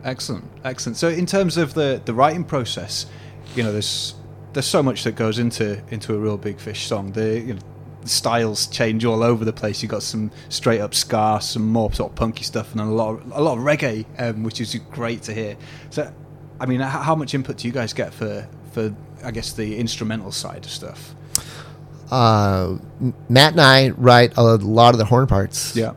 Excellent, 0.03 0.45
excellent. 0.63 0.97
So, 0.97 1.07
in 1.07 1.25
terms 1.25 1.57
of 1.57 1.73
the 1.73 2.01
the 2.03 2.13
writing 2.13 2.43
process, 2.43 3.05
you 3.55 3.63
know, 3.63 3.71
there's 3.71 4.15
there's 4.53 4.65
so 4.65 4.83
much 4.83 5.03
that 5.03 5.15
goes 5.15 5.39
into 5.39 5.81
into 5.89 6.13
a 6.13 6.17
real 6.17 6.37
big 6.37 6.59
fish 6.59 6.85
song. 6.85 7.11
The, 7.11 7.39
you 7.39 7.53
know, 7.53 7.61
styles 8.05 8.67
change 8.67 9.05
all 9.05 9.23
over 9.23 9.45
the 9.45 9.53
place. 9.53 9.81
You've 9.81 9.91
got 9.91 10.03
some 10.03 10.31
straight 10.49 10.81
up 10.81 10.93
ska, 10.93 11.39
some 11.41 11.67
more 11.71 11.91
sort 11.93 12.11
of 12.11 12.15
punky 12.15 12.43
stuff, 12.43 12.71
and 12.71 12.81
a 12.81 12.85
lot 12.85 13.15
of, 13.15 13.31
a 13.31 13.41
lot 13.41 13.57
of 13.57 13.63
reggae, 13.63 14.05
um, 14.19 14.43
which 14.43 14.59
is 14.61 14.75
great 14.91 15.21
to 15.23 15.33
hear. 15.33 15.55
So, 15.89 16.11
I 16.59 16.65
mean, 16.65 16.79
how 16.81 17.15
much 17.15 17.33
input 17.33 17.57
do 17.57 17.67
you 17.67 17.73
guys 17.73 17.93
get 17.93 18.13
for 18.13 18.47
for 18.71 18.93
I 19.23 19.31
guess 19.31 19.53
the 19.53 19.77
instrumental 19.77 20.31
side 20.31 20.65
of 20.65 20.71
stuff? 20.71 21.15
Uh, 22.09 22.77
Matt 23.29 23.53
and 23.53 23.61
I 23.61 23.89
write 23.89 24.35
a 24.37 24.43
lot 24.43 24.93
of 24.93 24.97
the 24.97 25.05
horn 25.05 25.27
parts. 25.27 25.75
Yeah, 25.75 25.93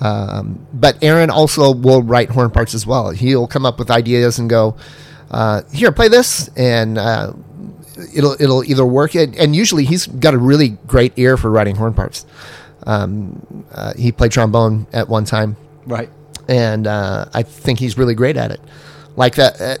Um, 0.00 0.66
but 0.74 0.98
Aaron 1.02 1.30
also 1.30 1.72
will 1.72 2.02
write 2.02 2.28
horn 2.28 2.50
parts 2.50 2.74
as 2.74 2.86
well. 2.86 3.10
He'll 3.10 3.46
come 3.46 3.64
up 3.64 3.78
with 3.78 3.90
ideas 3.90 4.38
and 4.38 4.50
go, 4.50 4.76
uh, 5.30 5.62
"Here, 5.72 5.90
play 5.92 6.08
this," 6.08 6.48
and 6.56 6.98
uh, 6.98 7.32
it'll 8.14 8.36
it'll 8.40 8.64
either 8.64 8.84
work. 8.84 9.14
And, 9.14 9.34
and 9.36 9.54
usually, 9.54 9.84
he's 9.84 10.06
got 10.06 10.34
a 10.34 10.38
really 10.38 10.70
great 10.86 11.12
ear 11.16 11.36
for 11.36 11.50
writing 11.50 11.76
horn 11.76 11.94
parts. 11.94 12.26
Um, 12.84 13.64
uh, 13.72 13.94
he 13.94 14.12
played 14.12 14.32
trombone 14.32 14.86
at 14.92 15.08
one 15.08 15.24
time, 15.24 15.56
right. 15.86 16.08
and 16.48 16.86
uh, 16.86 17.26
I 17.34 17.42
think 17.42 17.78
he's 17.80 17.98
really 17.98 18.14
great 18.14 18.36
at 18.36 18.52
it. 18.52 18.60
Like 19.16 19.34
the 19.34 19.80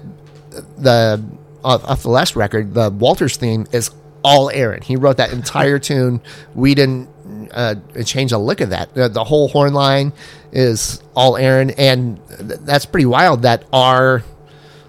uh, 0.52 0.60
the 0.78 1.24
off, 1.62 1.84
off 1.84 2.02
the 2.02 2.10
last 2.10 2.36
record, 2.36 2.74
the 2.74 2.90
Walters 2.90 3.36
theme 3.36 3.66
is 3.72 3.90
all 4.24 4.50
Aaron. 4.50 4.82
He 4.82 4.96
wrote 4.96 5.18
that 5.18 5.32
entire 5.32 5.78
tune. 5.78 6.20
We 6.54 6.74
didn't 6.74 7.08
uh, 7.52 7.76
change 8.04 8.32
a 8.32 8.38
lick 8.38 8.60
of 8.60 8.70
that. 8.70 8.92
The, 8.94 9.08
the 9.08 9.22
whole 9.22 9.48
horn 9.48 9.72
line 9.72 10.12
is 10.52 11.00
all 11.14 11.36
Aaron, 11.36 11.70
and 11.70 12.20
th- 12.28 12.60
that's 12.60 12.86
pretty 12.86 13.06
wild. 13.06 13.42
That 13.42 13.64
our 13.72 14.24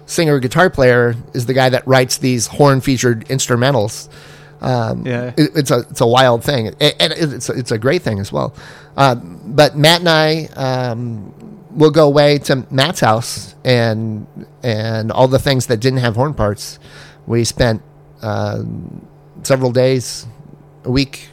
singer 0.08 0.40
guitar 0.40 0.70
player 0.70 1.14
is 1.34 1.46
the 1.46 1.54
guy 1.54 1.68
that 1.68 1.86
writes 1.86 2.18
these 2.18 2.46
horn 2.48 2.80
featured 2.80 3.24
instrumentals. 3.28 4.08
Um, 4.60 5.06
Yeah. 5.06 5.32
it- 5.36 5.52
it's 5.54 5.70
a 5.70 5.80
it's 5.90 6.00
a 6.00 6.06
wild 6.06 6.42
thing, 6.42 6.66
and 6.68 7.12
it's 7.12 7.48
a, 7.48 7.52
it's 7.52 7.70
a 7.70 7.78
great 7.78 8.02
thing 8.02 8.18
as 8.18 8.32
well. 8.32 8.52
Um, 8.96 9.38
but 9.46 9.76
Matt 9.76 10.00
and 10.00 10.08
I 10.08 10.46
um, 10.56 11.32
will 11.70 11.92
go 11.92 12.06
away 12.08 12.38
to 12.38 12.66
Matt's 12.70 12.98
house, 13.00 13.54
and 13.64 14.26
and 14.64 15.12
all 15.12 15.28
the 15.28 15.38
things 15.38 15.66
that 15.66 15.78
didn't 15.78 16.00
have 16.00 16.16
horn 16.16 16.34
parts, 16.34 16.80
we 17.26 17.44
spent 17.44 17.82
uh, 18.22 18.62
several 19.44 19.70
days, 19.70 20.26
a 20.84 20.90
week, 20.90 21.28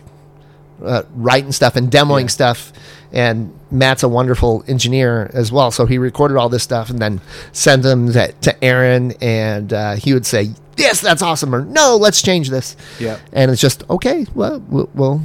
uh, 0.86 1.02
writing 1.16 1.52
stuff 1.52 1.76
and 1.76 1.90
demoing 1.90 2.22
Yeah. 2.22 2.28
stuff. 2.28 2.74
And 3.14 3.58
Matt's 3.72 4.04
a 4.04 4.10
wonderful 4.10 4.64
engineer 4.68 5.30
as 5.34 5.52
well, 5.52 5.72
so 5.72 5.86
he 5.86 5.98
recorded 5.98 6.38
all 6.38 6.50
this 6.50 6.64
stuff 6.64 6.90
and 6.90 7.00
then 7.00 7.22
sent 7.54 7.84
them 7.84 8.12
to, 8.14 8.32
to 8.42 8.64
Aaron, 8.64 9.14
and 9.22 9.72
uh, 9.72 9.94
he 9.96 10.14
would 10.14 10.26
say, 10.26 10.50
"Yes, 10.78 11.00
that's 11.02 11.22
awesome," 11.22 11.54
or 11.56 11.64
"No, 11.64 11.98
let's 11.98 12.22
change 12.22 12.50
this." 12.50 12.76
Yeah. 13.00 13.20
and 13.32 13.52
it's 13.52 13.62
just 13.62 13.84
okay. 13.90 14.26
Well, 14.36 14.60
we'll, 14.70 14.90
we'll 14.94 15.22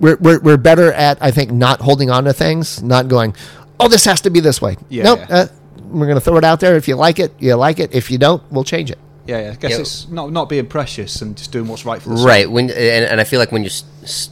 we're, 0.00 0.16
we're 0.16 0.40
we're 0.40 0.56
better 0.56 0.92
at 0.92 1.22
I 1.22 1.30
think 1.30 1.50
not 1.52 1.80
holding 1.80 2.10
on 2.10 2.24
to 2.24 2.32
things, 2.32 2.82
not 2.82 3.08
going, 3.08 3.34
"Oh, 3.78 3.88
this 3.88 4.04
has 4.04 4.20
to 4.22 4.30
be 4.30 4.40
this 4.40 4.60
way." 4.60 4.76
Yeah, 4.88 5.04
nope, 5.04 5.20
yeah. 5.28 5.36
Uh, 5.36 5.46
we're 5.90 6.06
gonna 6.06 6.20
throw 6.20 6.36
it 6.36 6.44
out 6.44 6.60
there. 6.60 6.76
If 6.76 6.88
you 6.88 6.96
like 6.96 7.18
it, 7.18 7.32
you 7.38 7.54
like 7.54 7.78
it. 7.78 7.94
If 7.94 8.10
you 8.10 8.18
don't, 8.18 8.42
we'll 8.50 8.64
change 8.64 8.90
it. 8.90 8.98
Yeah, 9.26 9.40
yeah. 9.40 9.50
I 9.52 9.54
guess 9.56 9.70
Yeah. 9.72 9.78
it's 9.80 10.08
not 10.08 10.32
not 10.32 10.48
being 10.48 10.66
precious 10.66 11.20
and 11.22 11.36
just 11.36 11.52
doing 11.52 11.68
what's 11.68 11.84
right 11.84 12.00
for 12.02 12.08
the 12.10 12.16
song. 12.16 12.26
right 12.26 12.50
when 12.50 12.64
and, 12.70 13.04
and 13.04 13.20
i 13.20 13.24
feel 13.24 13.38
like 13.38 13.52
when 13.52 13.62
you 13.62 13.68
s- 13.68 13.84
s- 14.02 14.30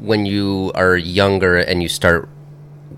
when 0.00 0.26
you 0.26 0.72
are 0.74 0.96
younger 0.96 1.56
and 1.58 1.82
you 1.82 1.88
start 1.88 2.28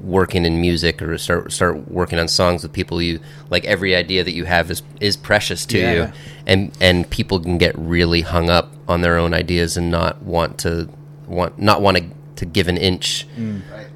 working 0.03 0.45
in 0.47 0.61
music 0.61 1.03
or 1.03 1.19
start 1.19 1.53
start 1.53 1.91
working 1.91 2.19
on 2.19 2.27
songs 2.29 2.63
with 2.63 2.73
people 2.73 3.03
you 3.03 3.19
like 3.51 3.65
every 3.65 3.95
idea 3.95 4.25
that 4.25 4.33
you 4.33 4.45
have 4.45 4.71
is 4.71 4.83
is 5.01 5.17
precious 5.17 5.67
to 5.67 5.79
Yeah. 5.79 5.93
you 5.93 6.13
and 6.47 6.71
and 6.81 7.09
people 7.11 7.41
can 7.41 7.59
get 7.59 7.77
really 7.77 8.23
hung 8.23 8.49
up 8.49 8.73
on 8.89 9.03
their 9.03 9.17
own 9.19 9.35
ideas 9.35 9.77
and 9.77 9.91
not 9.91 10.23
want 10.23 10.59
to 10.59 10.89
want 11.27 11.59
not 11.59 11.83
want 11.83 11.99
to, 11.99 12.05
to 12.37 12.47
give 12.47 12.69
an 12.69 12.77
inch 12.79 13.27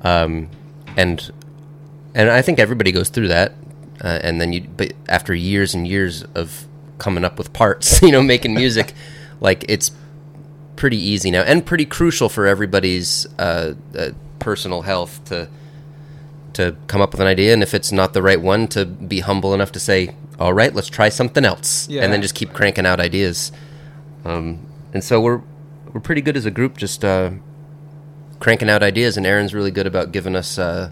um 0.03 0.49
and 0.97 1.31
and 2.15 2.31
I 2.31 2.43
think 2.43 2.59
everybody 2.61 2.93
goes 2.93 3.09
through 3.09 3.27
that, 3.29 3.55
uh, 4.01 4.21
and 4.23 4.41
then 4.41 4.53
you. 4.53 4.61
But 4.77 4.93
after 5.09 5.35
years 5.35 5.75
and 5.75 5.85
years 5.89 6.23
of 6.37 6.65
coming 6.99 7.25
up 7.25 7.39
with 7.39 7.53
parts, 7.53 8.01
you 8.07 8.13
know, 8.13 8.23
making 8.23 8.55
music, 8.55 8.93
like 9.41 9.65
it's 9.69 9.91
pretty 10.77 10.97
easy 10.99 11.31
now, 11.31 11.43
and 11.43 11.65
pretty 11.65 11.85
crucial 11.87 12.29
for 12.29 12.47
everybody's 12.47 13.27
uh, 13.39 13.75
uh, 13.97 14.11
personal 14.39 14.83
health 14.83 15.25
to 15.27 15.49
to 16.55 16.77
come 16.87 17.01
up 17.01 17.11
with 17.13 17.21
an 17.21 17.27
idea, 17.27 17.53
and 17.53 17.63
if 17.63 17.75
it's 17.75 17.91
not 17.91 18.13
the 18.13 18.23
right 18.23 18.41
one, 18.41 18.69
to 18.69 18.85
be 18.87 19.21
humble 19.21 19.55
enough 19.55 19.73
to 19.73 19.81
say, 19.81 20.15
"All 20.39 20.53
right, 20.53 20.73
let's 20.75 20.89
try 20.89 21.09
something 21.09 21.45
else," 21.45 21.89
Yeah. 21.89 22.03
and 22.03 22.13
then 22.13 22.23
just 22.23 22.35
keep 22.35 22.53
cranking 22.53 22.87
out 22.87 23.01
ideas. 23.01 23.51
Um, 24.25 24.61
and 24.93 25.03
so 25.03 25.21
we're 25.21 25.41
we're 25.93 26.01
pretty 26.01 26.21
good 26.21 26.37
as 26.37 26.47
a 26.47 26.51
group, 26.51 26.77
just 26.77 27.05
uh, 27.05 27.31
cranking 28.41 28.71
out 28.71 28.83
ideas, 28.83 29.17
and 29.17 29.27
Aaron's 29.27 29.53
really 29.55 29.71
good 29.71 29.87
about 29.87 30.13
giving 30.13 30.37
us. 30.37 30.59
Uh, 30.59 30.91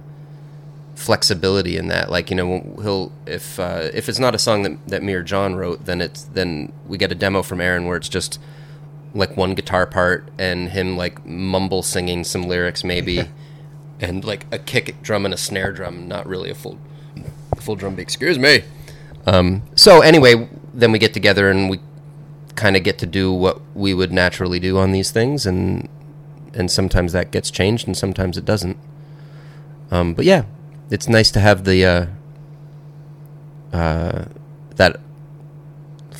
flexibility 0.94 1.76
in 1.76 1.88
that. 1.88 2.10
Like 2.10 2.30
you 2.30 2.36
know, 2.36 2.76
he'll 2.82 3.12
if 3.26 3.58
uh, 3.58 3.88
if 3.94 4.08
it's 4.08 4.18
not 4.18 4.34
a 4.34 4.38
song 4.38 4.62
that 4.62 4.88
that 4.88 5.02
me 5.02 5.14
or 5.14 5.22
John 5.22 5.54
wrote, 5.56 5.84
then 5.86 6.00
it's 6.00 6.22
then 6.24 6.72
we 6.86 6.98
get 6.98 7.10
a 7.10 7.14
demo 7.14 7.42
from 7.42 7.60
Aaron 7.60 7.86
where 7.86 7.96
it's 7.96 8.08
just 8.10 8.38
like 9.14 9.36
one 9.36 9.54
guitar 9.54 9.86
part 9.86 10.28
and 10.38 10.70
him 10.70 10.96
like 10.96 11.24
mumble 11.26 11.82
singing 11.82 12.24
some 12.24 12.42
lyrics 12.42 12.82
maybe, 12.84 13.28
and 14.00 14.24
like 14.24 14.46
a 14.52 14.58
kick 14.58 15.00
drum 15.02 15.24
and 15.24 15.34
a 15.34 15.36
snare 15.36 15.72
drum, 15.72 16.08
not 16.08 16.26
really 16.26 16.50
a 16.50 16.54
full 16.54 16.78
full 17.60 17.76
drum 17.76 17.94
beat. 17.94 18.02
Excuse 18.02 18.38
me. 18.38 18.62
Um, 19.26 19.62
so 19.74 20.00
anyway, 20.00 20.48
then 20.74 20.92
we 20.92 20.98
get 20.98 21.14
together 21.14 21.50
and 21.50 21.70
we 21.70 21.80
kind 22.54 22.76
of 22.76 22.82
get 22.82 22.98
to 22.98 23.06
do 23.06 23.32
what 23.32 23.60
we 23.74 23.94
would 23.94 24.12
naturally 24.12 24.60
do 24.60 24.78
on 24.78 24.92
these 24.92 25.10
things, 25.10 25.46
and 25.46 25.88
and 26.54 26.70
sometimes 26.70 27.12
that 27.12 27.30
gets 27.30 27.50
changed 27.50 27.86
and 27.86 27.96
sometimes 27.96 28.36
it 28.36 28.44
doesn't. 28.44 28.76
Um, 29.90 30.14
but 30.14 30.24
yeah, 30.24 30.44
it's 30.90 31.08
nice 31.08 31.30
to 31.32 31.40
have 31.40 31.64
the 31.64 31.84
uh, 31.84 32.06
uh, 33.72 34.24
that 34.76 35.00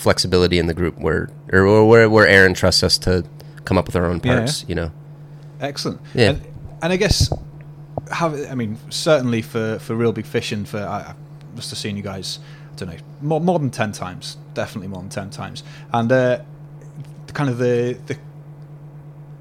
flexibility 0.02 0.58
in 0.58 0.66
the 0.66 0.74
group 0.74 0.98
where 0.98 1.30
or, 1.52 1.86
where 1.86 2.10
where 2.10 2.26
Aaron 2.26 2.54
trusts 2.54 2.82
us 2.82 2.98
to 2.98 3.24
come 3.64 3.78
up 3.78 3.86
with 3.86 3.96
our 3.96 4.06
own 4.06 4.20
Yeah. 4.24 4.36
parts. 4.38 4.64
You 4.68 4.74
know, 4.74 4.90
Excellent. 5.60 6.00
Yeah. 6.14 6.30
And, 6.30 6.42
and 6.82 6.92
I 6.92 6.96
guess 6.96 7.32
have 8.10 8.34
I 8.50 8.54
mean 8.54 8.76
certainly 8.90 9.42
for 9.42 9.78
for 9.78 9.94
real 9.94 10.12
big 10.12 10.26
fish 10.26 10.52
and 10.52 10.68
for 10.68 10.78
I, 10.78 10.98
I 11.10 11.14
must 11.54 11.70
have 11.70 11.78
seen 11.78 11.96
you 11.96 12.02
guys 12.02 12.38
I 12.72 12.74
don't 12.76 12.88
know 12.90 12.96
more 13.20 13.40
more 13.40 13.58
than 13.58 13.70
ten 13.70 13.92
times 13.92 14.36
definitely 14.54 14.88
more 14.88 15.00
than 15.00 15.10
ten 15.10 15.30
times 15.30 15.62
and 15.92 16.10
uh, 16.10 16.40
kind 17.32 17.48
of 17.48 17.58
the 17.58 17.96
the 18.06 18.16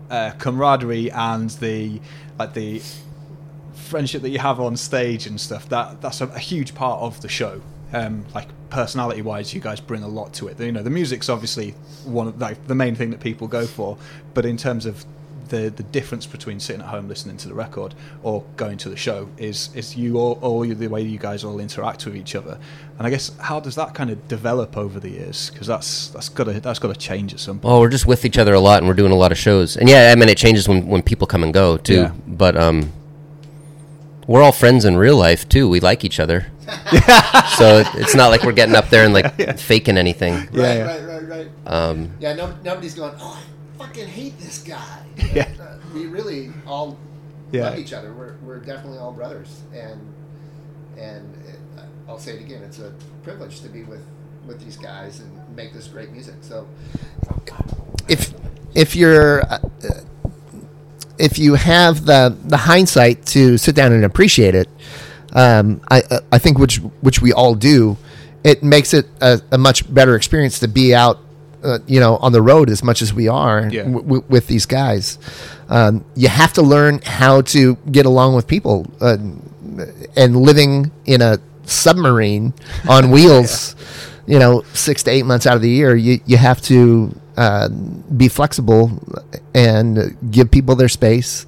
uh, 0.10 0.32
camaraderie 0.38 1.10
and 1.12 1.50
the 1.62 2.00
like 2.38 2.54
the 2.54 2.82
friendship 3.74 4.21
that 4.21 4.30
you 4.30 4.39
have 4.39 4.60
on 4.60 4.76
stage 4.78 5.26
and 5.26 5.39
stuff 5.39 5.67
that 5.69 6.02
that's 6.02 6.21
a, 6.21 6.28
a 6.28 6.39
huge 6.39 6.76
part 6.76 7.00
of 7.02 7.21
the 7.21 7.30
show 7.30 7.62
um, 7.94 8.26
like 8.34 8.48
personality 8.70 9.22
wise 9.22 9.54
you 9.54 9.60
guys 9.60 9.80
bring 9.80 10.04
a 10.04 10.08
lot 10.08 10.34
to 10.34 10.48
it 10.48 10.60
you 10.60 10.72
know 10.72 10.84
the 10.84 10.90
music's 10.90 11.30
obviously 11.30 11.72
one 12.06 12.28
of 12.28 12.40
like 12.40 12.68
the 12.68 12.76
main 12.76 12.96
thing 12.96 13.10
that 13.12 13.20
people 13.20 13.48
go 13.48 13.66
for 13.66 13.98
but 14.34 14.46
in 14.46 14.58
terms 14.58 14.86
of 14.86 15.06
the 15.50 15.70
the 15.70 15.84
difference 15.84 16.26
between 16.26 16.60
sitting 16.60 16.82
at 16.82 16.88
home 16.88 17.08
listening 17.10 17.36
to 17.36 17.50
the 17.50 17.54
record 17.54 17.94
or 18.24 18.44
going 18.56 18.78
to 18.78 18.90
the 18.90 18.96
show 18.96 19.28
is 19.38 19.70
is 19.76 19.96
you 19.98 20.18
all, 20.18 20.40
all 20.42 20.62
the 20.62 20.88
way 20.88 21.02
you 21.02 21.20
guys 21.20 21.44
all 21.44 21.60
interact 21.60 22.06
with 22.06 22.16
each 22.16 22.36
other 22.36 22.58
and 22.98 23.06
I 23.06 23.10
guess 23.10 23.38
how 23.38 23.60
does 23.60 23.76
that 23.76 23.94
kind 23.94 24.10
of 24.10 24.28
develop 24.28 24.78
over 24.78 25.00
the 25.00 25.10
years 25.10 25.50
because 25.50 25.68
that's 25.68 26.08
that's 26.10 26.30
got 26.30 26.46
to 26.46 26.60
that's 26.60 26.80
got 26.80 26.94
to 26.94 27.00
change 27.00 27.34
at 27.34 27.40
some 27.40 27.60
point 27.60 27.74
oh, 27.74 27.80
we're 27.80 27.90
just 27.90 28.06
with 28.06 28.24
each 28.26 28.38
other 28.38 28.54
a 28.54 28.60
lot 28.60 28.80
and 28.80 28.88
we're 28.88 28.94
doing 28.94 29.12
a 29.12 29.16
lot 29.16 29.32
of 29.32 29.38
shows. 29.38 29.76
And 29.76 29.90
yeah, 29.90 30.12
I 30.12 30.16
mean 30.16 30.30
it 30.30 30.38
changes 30.38 30.68
when 30.68 30.88
when 30.88 31.02
people 31.02 31.28
come 31.28 31.44
and 31.44 31.54
go 31.54 31.78
too. 31.78 31.96
Yeah. 31.96 32.14
But 32.28 32.56
um, 32.56 32.92
we're 34.28 34.42
all 34.42 34.52
friends 34.52 34.86
in 34.86 34.98
real 34.98 35.18
life 35.18 35.48
too. 35.50 35.68
We 35.70 35.80
like 35.80 36.04
each 36.04 36.20
other. 36.20 36.48
so 37.58 37.84
it's 37.96 38.16
not 38.16 38.30
like 38.30 38.44
we're 38.44 38.52
getting 38.54 38.76
up 38.76 38.90
there 38.90 39.04
and 39.04 39.14
like 39.14 39.58
faking 39.60 39.98
anything. 39.98 40.34
Yeah, 40.54 40.74
yeah. 40.74 40.84
right, 40.84 41.04
right, 41.04 41.28
right. 41.28 41.50
Um, 41.66 42.12
Yeah, 42.20 42.34
no, 42.34 42.56
nobody's 42.64 42.96
going. 42.96 43.14
Oh, 43.20 43.44
I 43.80 43.84
fucking 43.84 44.08
hate 44.08 44.38
this 44.40 44.60
guy. 44.60 45.00
Yeah. 45.34 45.48
Uh, 45.62 45.76
we 45.94 46.08
really 46.08 46.52
all 46.66 46.98
Yeah. 47.52 47.70
love 47.70 47.80
each 47.80 47.94
other. 47.94 48.14
We're, 48.14 48.36
we're 48.44 48.60
definitely 48.60 48.98
all 49.00 49.12
brothers, 49.12 49.62
and 49.74 50.02
and 50.98 51.36
uh, 51.78 51.82
I'll 52.08 52.20
say 52.20 52.34
it 52.36 52.42
again. 52.42 52.64
It's 52.64 52.80
a 52.80 52.94
privilege 53.24 53.62
to 53.62 53.70
be 53.70 53.84
with 53.84 54.06
with 54.46 54.60
these 54.64 54.78
guys 54.78 55.20
and 55.20 55.56
make 55.56 55.74
this 55.74 55.88
great 55.88 56.12
music. 56.12 56.36
So, 56.42 56.68
oh 57.30 57.40
if 58.08 58.34
if 58.74 58.96
you're 58.96 59.42
uh, 59.44 59.60
if 61.22 61.40
you 61.40 61.56
have 61.56 62.06
the 62.06 62.36
the 62.46 62.58
hindsight 62.58 63.26
to 63.28 63.58
sit 63.58 63.76
down 63.76 63.94
and 63.94 64.04
appreciate 64.04 64.56
it, 64.56 64.68
um, 65.34 65.82
I 65.90 66.04
I 66.32 66.38
think 66.40 66.58
which 66.58 66.78
which 67.02 67.22
we 67.22 67.32
all 67.32 67.56
do, 67.56 67.98
it 68.44 68.64
makes 68.64 68.94
it 68.94 69.08
a, 69.22 69.40
a 69.52 69.58
much 69.58 69.92
better 69.94 70.16
experience 70.16 70.60
to 70.60 70.68
be 70.68 70.94
out. 70.96 71.20
Uh, 71.64 71.78
you 71.86 72.00
know, 72.00 72.18
on 72.18 72.32
the 72.32 72.42
road 72.42 72.72
as 72.72 72.84
much 72.84 73.04
as 73.04 73.14
we 73.14 73.28
are 73.28 73.70
yeah. 73.70 73.84
w- 73.84 74.02
w- 74.02 74.24
with 74.30 74.48
these 74.48 74.66
guys, 74.66 75.20
um, 75.70 76.04
you 76.16 76.28
have 76.28 76.52
to 76.52 76.64
learn 76.64 77.00
how 77.06 77.40
to 77.42 77.76
get 77.92 78.08
along 78.08 78.34
with 78.34 78.48
people. 78.48 78.88
Uh, 79.00 79.18
and 80.16 80.36
living 80.36 80.92
in 81.06 81.22
a 81.22 81.38
submarine 81.66 82.52
on 82.90 83.12
wheels, 83.16 83.76
yeah. 83.78 84.11
You 84.32 84.39
know, 84.39 84.63
six 84.74 85.04
to 85.04 85.12
eight 85.12 85.26
months 85.26 85.46
out 85.46 85.58
of 85.58 85.62
the 85.62 85.70
year, 85.70 85.94
you, 85.94 86.22
you 86.26 86.38
have 86.38 86.62
to 86.62 87.13
uh, 87.36 87.67
be 87.67 88.30
flexible 88.30 88.89
and 89.54 90.17
give 90.32 90.50
people 90.50 90.74
their 90.74 90.88
space. 90.88 91.46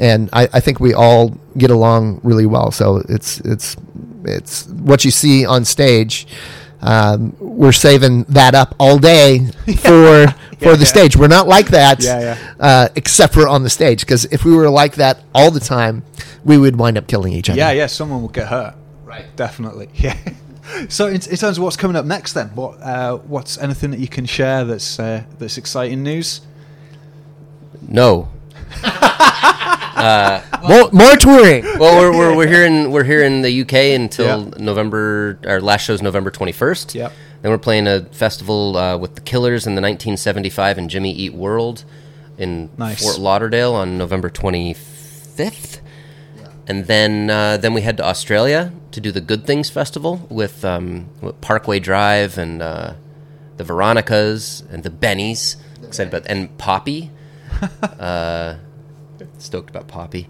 And 0.00 0.28
I, 0.32 0.48
I, 0.52 0.58
think 0.58 0.80
we 0.80 0.94
all 0.94 1.28
get 1.56 1.70
along 1.70 2.20
really 2.24 2.46
well. 2.46 2.72
So 2.72 2.96
it's 3.08 3.38
it's 3.42 3.76
it's 4.24 4.66
what 4.66 5.04
you 5.04 5.12
see 5.12 5.46
on 5.46 5.64
stage. 5.64 6.26
Um, 6.80 7.36
we're 7.38 7.70
saving 7.70 8.24
that 8.24 8.56
up 8.56 8.74
all 8.80 8.98
day 8.98 9.46
for 9.76 10.26
for 10.58 10.74
the 10.74 10.78
yeah. 10.80 10.84
stage. 10.84 11.16
We're 11.16 11.28
not 11.28 11.46
like 11.46 11.68
that, 11.68 12.02
yeah, 12.02 12.36
uh, 12.58 12.88
except 12.96 13.34
for 13.34 13.46
on 13.46 13.62
the 13.62 13.70
stage. 13.70 14.00
Because 14.00 14.24
if 14.24 14.44
we 14.44 14.56
were 14.56 14.68
like 14.68 14.96
that 14.96 15.22
all 15.32 15.52
the 15.52 15.60
time, 15.60 16.02
we 16.44 16.58
would 16.58 16.74
wind 16.74 16.98
up 16.98 17.06
killing 17.06 17.32
each 17.32 17.48
other. 17.48 17.58
Yeah, 17.58 17.70
yeah. 17.70 17.86
Someone 17.86 18.22
would 18.22 18.32
get 18.32 18.48
hurt. 18.48 18.74
Right. 19.04 19.24
Definitely. 19.36 19.90
Yeah. 19.94 20.16
So, 20.88 21.08
in, 21.08 21.14
in, 21.14 21.36
terms 21.36 21.58
of 21.58 21.64
what's 21.64 21.76
coming 21.76 21.96
up 21.96 22.06
next, 22.06 22.32
then, 22.32 22.48
what 22.54 22.80
uh, 22.80 23.18
what's 23.18 23.58
anything 23.58 23.90
that 23.90 24.00
you 24.00 24.08
can 24.08 24.26
share 24.26 24.64
that's 24.64 24.98
uh, 24.98 25.24
that's 25.38 25.58
exciting 25.58 26.02
news? 26.02 26.40
No. 27.86 28.30
uh, 28.82 30.42
more, 30.66 30.90
more 30.90 31.16
touring. 31.16 31.64
Well, 31.78 32.00
we're, 32.00 32.16
we're, 32.16 32.36
we're 32.36 32.46
here 32.46 32.64
in 32.64 32.90
we're 32.90 33.04
here 33.04 33.22
in 33.22 33.42
the 33.42 33.60
UK 33.60 33.74
until 34.00 34.44
yep. 34.44 34.58
November. 34.58 35.38
Our 35.46 35.60
last 35.60 35.84
show 35.84 35.92
is 35.92 36.02
November 36.02 36.30
twenty 36.30 36.52
first. 36.52 36.94
Yep. 36.94 37.12
Then 37.42 37.50
we're 37.50 37.58
playing 37.58 37.86
a 37.86 38.06
festival 38.06 38.74
uh, 38.78 38.96
with 38.96 39.16
the 39.16 39.20
Killers 39.20 39.66
in 39.66 39.74
the 39.74 39.82
1975 39.82 40.78
and 40.78 40.88
Jimmy 40.88 41.12
Eat 41.12 41.34
World 41.34 41.84
in 42.38 42.70
nice. 42.78 43.02
Fort 43.02 43.18
Lauderdale 43.18 43.74
on 43.74 43.98
November 43.98 44.30
25th. 44.30 45.80
And 46.66 46.86
then 46.86 47.30
uh, 47.30 47.56
then 47.58 47.74
we 47.74 47.82
head 47.82 47.96
to 47.98 48.04
Australia 48.04 48.72
to 48.92 49.00
do 49.00 49.12
the 49.12 49.20
Good 49.20 49.44
Things 49.44 49.68
Festival 49.68 50.26
with, 50.30 50.64
um, 50.64 51.08
with 51.20 51.40
Parkway 51.40 51.78
Drive 51.78 52.38
and 52.38 52.62
uh, 52.62 52.94
the 53.56 53.64
Veronicas 53.64 54.62
and 54.70 54.82
the 54.82 54.90
Bennies. 54.90 55.56
Excited 55.82 56.12
about 56.12 56.26
and 56.30 56.56
Poppy. 56.56 57.10
uh, 57.82 58.56
stoked 59.38 59.70
about 59.70 59.88
Poppy. 59.88 60.28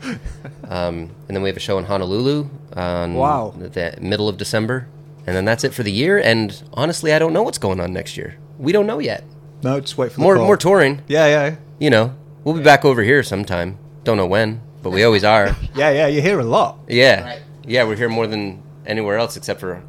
Um, 0.69 1.11
and 1.29 1.37
then 1.37 1.43
we 1.43 1.49
have 1.49 1.57
a 1.57 1.61
show 1.61 1.79
in 1.79 1.85
Honolulu 1.85 2.49
on 2.75 3.15
wow. 3.15 3.55
the 3.57 3.97
middle 4.01 4.29
of 4.29 4.37
December. 4.37 4.89
And 5.27 5.35
then 5.35 5.45
that's 5.45 5.65
it 5.65 5.73
for 5.73 5.83
the 5.83 5.93
year. 5.93 6.19
And 6.19 6.63
honestly, 6.73 7.13
I 7.13 7.19
don't 7.19 7.33
know 7.33 7.43
what's 7.43 7.59
going 7.59 7.81
on 7.81 7.93
next 7.93 8.17
year. 8.17 8.37
We 8.59 8.73
don't 8.73 8.87
know 8.87 8.99
yet. 8.99 9.25
No, 9.63 9.81
just 9.81 9.97
wait 9.97 10.13
for 10.13 10.21
more 10.21 10.37
more 10.37 10.59
touring. 10.59 11.03
Yeah, 11.09 11.27
yeah. 11.27 11.57
You 11.79 11.89
know, 11.91 12.15
we'll 12.45 12.55
be 12.55 12.63
back 12.63 12.85
over 12.85 13.03
here 13.03 13.23
sometime. 13.23 13.79
Don't 14.05 14.19
know 14.19 14.27
when, 14.27 14.61
but 14.85 14.91
we 14.91 15.03
always 15.03 15.25
are. 15.25 15.57
yeah, 15.75 15.91
yeah. 15.91 16.07
You 16.07 16.23
hear 16.23 16.39
a 16.39 16.45
lot. 16.45 16.79
Yeah, 16.87 17.25
right. 17.25 17.43
yeah. 17.67 17.83
We're 17.83 17.97
here 17.97 18.09
more 18.09 18.29
than 18.29 18.63
anywhere 18.87 19.17
else 19.17 19.37
except 19.37 19.59
for 19.59 19.83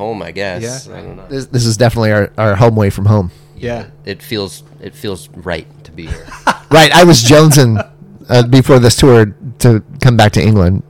home, 0.00 0.22
I 0.22 0.32
guess. 0.32 0.86
Yeah. 0.86 0.96
I 0.96 1.02
don't 1.02 1.16
know. 1.16 1.28
This, 1.28 1.46
this 1.46 1.66
is 1.66 1.76
definitely 1.76 2.12
our, 2.12 2.32
our 2.38 2.56
home 2.56 2.76
away 2.76 2.90
from 2.90 3.06
home. 3.06 3.30
Yeah. 3.56 3.90
It 4.04 4.22
feels 4.22 4.64
it 4.80 4.94
feels 4.94 5.28
right 5.28 5.66
to 5.84 5.92
be 5.92 6.06
here. 6.06 6.26
right. 6.70 6.90
I 6.92 7.04
was 7.04 7.22
jonesing 7.22 7.86
uh, 8.28 8.46
before 8.48 8.78
this 8.78 8.96
tour 8.96 9.36
to 9.58 9.84
come 10.00 10.16
back 10.16 10.32
to 10.32 10.42
England 10.42 10.82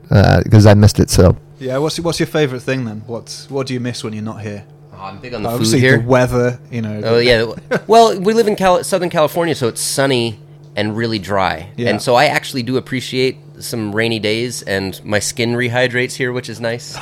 because 0.43 0.65
uh, 0.65 0.71
I 0.71 0.73
missed 0.73 0.99
it. 0.99 1.09
So. 1.09 1.37
Yeah. 1.59 1.77
What's 1.77 1.99
what's 1.99 2.19
your 2.19 2.27
favorite 2.27 2.61
thing 2.61 2.85
then? 2.85 3.03
What's 3.05 3.49
what 3.49 3.67
do 3.67 3.73
you 3.73 3.79
miss 3.79 4.03
when 4.03 4.13
you're 4.13 4.23
not 4.23 4.41
here? 4.41 4.65
Oh, 4.93 5.03
I'm 5.03 5.19
big 5.19 5.33
on 5.33 5.43
the 5.43 5.49
Obviously 5.49 5.79
food 5.79 5.87
here. 5.87 5.97
The 5.97 6.07
weather, 6.07 6.59
you 6.71 6.81
know. 6.81 7.01
Oh 7.03 7.17
yeah. 7.19 7.53
well, 7.87 8.17
we 8.19 8.33
live 8.33 8.47
in 8.47 8.55
Cal- 8.55 8.83
Southern 8.83 9.09
California, 9.09 9.55
so 9.55 9.67
it's 9.67 9.81
sunny 9.81 10.39
and 10.75 10.95
really 10.95 11.19
dry. 11.19 11.69
Yeah. 11.75 11.89
And 11.89 12.01
so 12.01 12.15
I 12.15 12.25
actually 12.25 12.63
do 12.63 12.77
appreciate 12.77 13.37
some 13.59 13.95
rainy 13.95 14.19
days, 14.19 14.61
and 14.63 15.03
my 15.03 15.19
skin 15.19 15.53
rehydrates 15.53 16.13
here, 16.13 16.31
which 16.31 16.49
is 16.49 16.59
nice. 16.59 16.97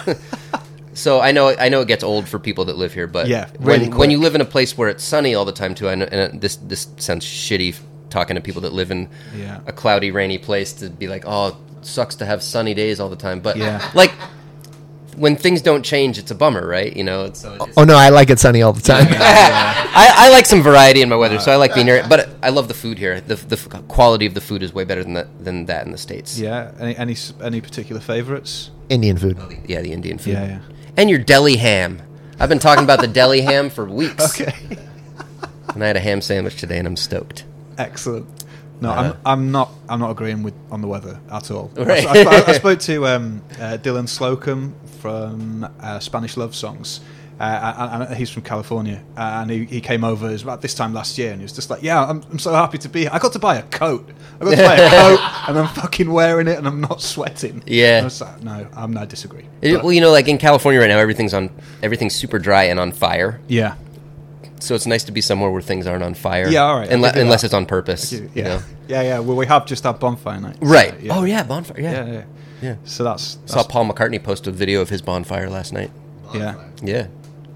so 0.94 1.20
I 1.22 1.32
know 1.32 1.56
I 1.58 1.70
know 1.70 1.82
it 1.82 1.88
gets 1.88 2.04
old 2.04 2.28
for 2.28 2.40
people 2.40 2.66
that 2.66 2.78
live 2.78 2.94
here, 2.94 3.08
but 3.08 3.28
yeah, 3.28 3.50
really 3.60 3.90
when 3.90 3.98
when 3.98 4.12
you 4.12 4.18
live 4.20 4.36
in 4.36 4.42
a 4.42 4.46
place 4.46 4.78
where 4.78 4.90
it's 4.90 5.04
sunny 5.04 5.36
all 5.36 5.46
the 5.46 5.52
time 5.52 5.76
too, 5.76 5.90
I 5.90 5.96
know, 5.96 6.08
and 6.12 6.34
uh, 6.34 6.38
this 6.40 6.58
this 6.58 6.88
sounds 6.98 7.26
shitty 7.26 7.78
talking 8.10 8.36
to 8.36 8.42
people 8.42 8.62
that 8.64 8.74
live 8.74 8.92
in 8.92 9.08
yeah. 9.36 9.62
a 9.68 9.72
cloudy, 9.72 10.12
rainy 10.12 10.40
place 10.40 10.74
to 10.74 10.90
be 10.90 11.08
like, 11.08 11.24
oh, 11.28 11.56
sucks 11.82 12.16
to 12.16 12.26
have 12.26 12.42
sunny 12.42 12.74
days 12.74 13.00
all 13.00 13.10
the 13.10 13.16
time, 13.16 13.40
but 13.40 13.56
yeah. 13.56 13.90
like 13.94 14.12
when 15.16 15.36
things 15.36 15.62
don't 15.62 15.84
change, 15.84 16.18
it's 16.18 16.32
a 16.32 16.36
bummer, 16.36 16.68
right? 16.68 16.96
You 16.96 17.04
know. 17.04 17.32
So 17.34 17.58
oh, 17.60 17.70
oh 17.78 17.84
no, 17.84 17.96
I 17.96 18.10
like 18.10 18.30
it 18.30 18.40
sunny 18.40 18.62
all 18.62 18.74
the 18.74 18.82
time. 18.82 19.08
I, 19.10 20.14
I, 20.16 20.30
like 20.30 20.46
some 20.46 20.62
variety 20.62 21.02
in 21.02 21.10
my 21.10 21.16
weather, 21.16 21.40
so 21.40 21.52
I 21.52 21.56
like 21.56 21.74
being 21.74 21.88
here. 21.88 22.06
But 22.08 22.30
I 22.42 22.50
love 22.50 22.68
the 22.68 22.74
food 22.74 22.98
here. 22.98 23.20
The, 23.22 23.36
the 23.36 23.58
quality 23.88 24.26
of 24.26 24.34
the 24.34 24.42
food 24.42 24.64
is 24.64 24.74
way 24.74 24.84
better 24.84 25.04
than 25.04 25.14
that 25.14 25.44
than 25.44 25.66
that 25.66 25.86
in 25.86 25.92
the 25.92 25.98
states. 25.98 26.40
Yeah. 26.40 26.72
Any 26.80 26.96
any, 26.96 27.16
any 27.42 27.62
particular 27.62 28.02
favorites? 28.02 28.72
Indian 28.90 29.18
food. 29.18 29.38
Oh, 29.40 29.50
yeah, 29.68 29.82
the 29.82 29.92
Indian 29.92 30.18
food. 30.18 30.34
Yeah, 30.34 30.46
yeah. 30.46 30.60
And 30.98 31.10
your 31.10 31.20
deli 31.20 31.58
ham. 31.58 32.02
I've 32.40 32.50
been 32.50 32.60
talking 32.60 32.84
about 32.84 33.02
the 33.02 33.08
deli 33.08 33.42
ham 33.42 33.70
for 33.70 33.86
weeks. 33.86 34.42
Okay. 34.42 34.54
and 35.74 35.84
I 35.84 35.88
had 35.88 35.98
a 35.98 36.00
ham 36.00 36.22
sandwich 36.22 36.58
today, 36.58 36.78
and 36.78 36.88
I'm 36.88 36.96
stoked. 36.96 37.46
Excellent. 37.78 38.39
No, 38.82 38.92
uh, 38.92 38.94
I'm, 38.94 39.18
I'm 39.26 39.52
not. 39.52 39.72
I'm 39.88 40.00
not 40.00 40.12
agreeing 40.12 40.44
with 40.44 40.54
on 40.72 40.82
the 40.82 40.88
weather 40.88 41.20
at 41.32 41.52
all. 41.52 41.72
Right. 41.76 42.06
I, 42.06 42.24
I, 42.24 42.44
I 42.48 42.52
spoke 42.54 42.80
to 42.82 43.08
um, 43.08 43.42
uh, 43.54 43.78
Dylan 43.82 44.08
Slocum 44.08 44.76
from 45.00 45.68
uh, 45.82 46.00
Spanish 46.00 46.38
Love 46.38 46.56
Songs. 46.56 47.02
Uh, 47.40 48.04
and, 48.10 48.18
he's 48.18 48.30
from 48.30 48.44
California, 48.44 49.02
and 49.16 49.50
he, 49.50 49.64
he 49.64 49.80
came 49.80 50.04
over 50.04 50.36
about 50.36 50.62
this 50.62 50.74
time 50.74 50.94
last 50.94 51.18
year, 51.18 51.32
and 51.32 51.40
he 51.40 51.44
was 51.44 51.54
just 51.54 51.70
like, 51.70 51.82
"Yeah, 51.82 52.04
I'm, 52.04 52.22
I'm 52.30 52.38
so 52.40 52.52
happy 52.52 52.78
to 52.80 52.90
be 52.90 53.02
here. 53.02 53.10
I 53.14 53.20
got 53.20 53.32
to 53.32 53.40
buy 53.40 53.56
a 53.56 53.64
coat. 53.64 54.10
I 54.42 54.44
got 54.44 54.52
to 54.52 54.58
buy 54.58 54.76
a 54.76 54.90
coat, 55.18 55.20
and 55.48 55.58
I'm 55.58 55.74
fucking 55.74 56.12
wearing 56.12 56.50
it, 56.50 56.58
and 56.58 56.68
I'm 56.68 56.82
not 56.82 57.02
sweating." 57.02 57.64
Yeah. 57.66 58.10
Like, 58.20 58.44
"No, 58.44 58.68
I'm 58.74 58.92
not 58.92 59.08
disagree." 59.08 59.46
It, 59.62 59.82
well, 59.82 59.94
you 59.94 60.02
know, 60.02 60.12
like 60.12 60.28
in 60.28 60.38
California 60.38 60.82
right 60.82 60.90
now, 60.90 61.00
everything's 61.00 61.34
on 61.34 61.50
everything's 61.82 62.14
super 62.14 62.40
dry 62.40 62.64
and 62.64 62.78
on 62.78 62.92
fire. 62.92 63.40
Yeah. 63.48 63.76
So 64.60 64.76
it's 64.76 64.86
nice 64.86 65.04
to 65.06 65.12
be 65.12 65.22
somewhere 65.22 65.50
where 65.50 65.62
things 65.62 65.88
aren't 65.88 66.04
on 66.04 66.14
fire. 66.14 66.48
Yeah, 66.50 66.64
all 66.64 66.80
right. 66.80 66.90
Unless, 66.90 67.16
unless 67.16 67.44
it's 67.44 67.54
on 67.54 67.66
purpose. 67.66 68.12
Yeah. 68.12 68.28
You 68.34 68.44
know? 68.44 68.62
Yeah, 68.88 69.02
yeah. 69.02 69.20
Well, 69.20 69.38
we 69.38 69.46
have 69.46 69.66
just 69.66 69.84
had 69.84 70.00
bonfire 70.00 70.40
night. 70.40 70.58
Right. 70.62 70.92
So, 70.92 70.98
yeah. 71.00 71.18
Oh 71.18 71.24
yeah, 71.24 71.44
bonfire. 71.44 71.80
Yeah. 71.80 72.06
yeah, 72.06 72.12
yeah. 72.12 72.24
Yeah. 72.62 72.76
So 72.84 73.04
that's, 73.06 73.36
that's 73.36 73.54
saw 73.54 73.64
Paul 73.64 73.90
McCartney 73.90 74.22
post 74.22 74.48
a 74.48 74.52
video 74.52 74.82
of 74.82 74.90
his 74.90 75.02
bonfire 75.02 75.50
last 75.50 75.72
night. 75.72 75.92
Bonfire. 76.24 76.72
Yeah. 76.84 77.08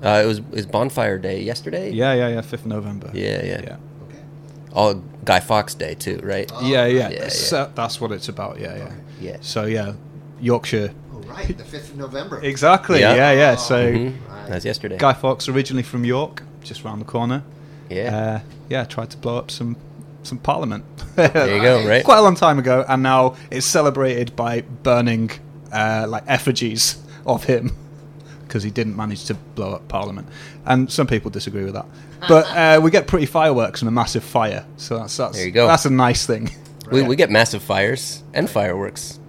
Yeah. 0.01 0.09
Uh, 0.09 0.21
it 0.21 0.27
was 0.27 0.41
his 0.53 0.65
bonfire 0.65 1.17
day 1.17 1.41
yesterday. 1.41 1.91
Yeah, 1.91 2.13
yeah, 2.13 2.29
yeah. 2.29 2.41
Fifth 2.41 2.61
of 2.61 2.67
November. 2.67 3.09
Yeah, 3.13 3.43
yeah. 3.43 3.61
Yeah. 3.61 3.77
Okay. 4.07 4.23
All 4.73 4.95
Guy 5.23 5.39
Fawkes 5.39 5.75
Day 5.75 5.95
too, 5.95 6.19
right? 6.23 6.51
Oh, 6.53 6.65
yeah, 6.65 6.85
yeah. 6.85 7.09
yeah, 7.09 7.29
so 7.29 7.71
that's 7.73 8.01
what 8.01 8.11
it's 8.11 8.27
about. 8.27 8.59
Yeah, 8.59 8.75
yeah. 8.75 8.93
Yeah. 9.21 9.37
So 9.41 9.65
yeah, 9.65 9.93
Yorkshire. 10.41 10.93
Oh, 11.13 11.19
right, 11.19 11.57
the 11.57 11.63
fifth 11.63 11.91
of 11.91 11.97
November. 11.97 12.41
Exactly. 12.41 12.99
Yeah, 12.99 13.15
yeah. 13.15 13.31
yeah. 13.31 13.55
So 13.55 13.93
mm-hmm. 13.93 14.33
right. 14.33 14.47
that's 14.49 14.65
yesterday. 14.65 14.97
Guy 14.97 15.13
Fawkes 15.13 15.47
originally 15.47 15.83
from 15.83 16.03
York, 16.03 16.43
just 16.63 16.83
round 16.83 17.01
the 17.01 17.05
corner. 17.05 17.43
Yeah. 17.89 18.15
Uh, 18.17 18.39
yeah. 18.69 18.83
Tried 18.85 19.09
to 19.11 19.17
blow 19.17 19.37
up 19.37 19.51
some 19.51 19.75
some 20.23 20.37
parliament. 20.37 20.85
there 21.15 21.55
you 21.55 21.61
go. 21.61 21.85
Right. 21.87 22.03
Quite 22.03 22.19
a 22.19 22.21
long 22.21 22.35
time 22.35 22.59
ago, 22.59 22.85
and 22.87 23.03
now 23.03 23.35
it's 23.51 23.65
celebrated 23.65 24.35
by 24.35 24.61
burning 24.61 25.31
uh, 25.71 26.05
like 26.07 26.23
effigies 26.27 26.97
of 27.25 27.43
him 27.43 27.75
because 28.47 28.63
he 28.63 28.71
didn't 28.71 28.95
manage 28.95 29.25
to 29.25 29.33
blow 29.33 29.73
up 29.73 29.87
Parliament. 29.87 30.27
And 30.65 30.91
some 30.91 31.07
people 31.07 31.29
disagree 31.31 31.65
with 31.65 31.73
that, 31.73 31.85
but 32.27 32.45
uh, 32.47 32.79
we 32.81 32.91
get 32.91 33.07
pretty 33.07 33.25
fireworks 33.25 33.81
and 33.81 33.89
a 33.89 33.91
massive 33.91 34.23
fire, 34.23 34.65
so 34.77 34.97
that's 34.99 35.17
that's 35.17 35.35
there 35.35 35.45
you 35.45 35.51
go. 35.51 35.67
That's 35.67 35.85
a 35.85 35.89
nice 35.89 36.25
thing. 36.25 36.49
We, 36.91 37.01
we 37.01 37.15
get 37.15 37.29
massive 37.31 37.63
fires 37.63 38.23
and 38.33 38.49
fireworks. 38.49 39.19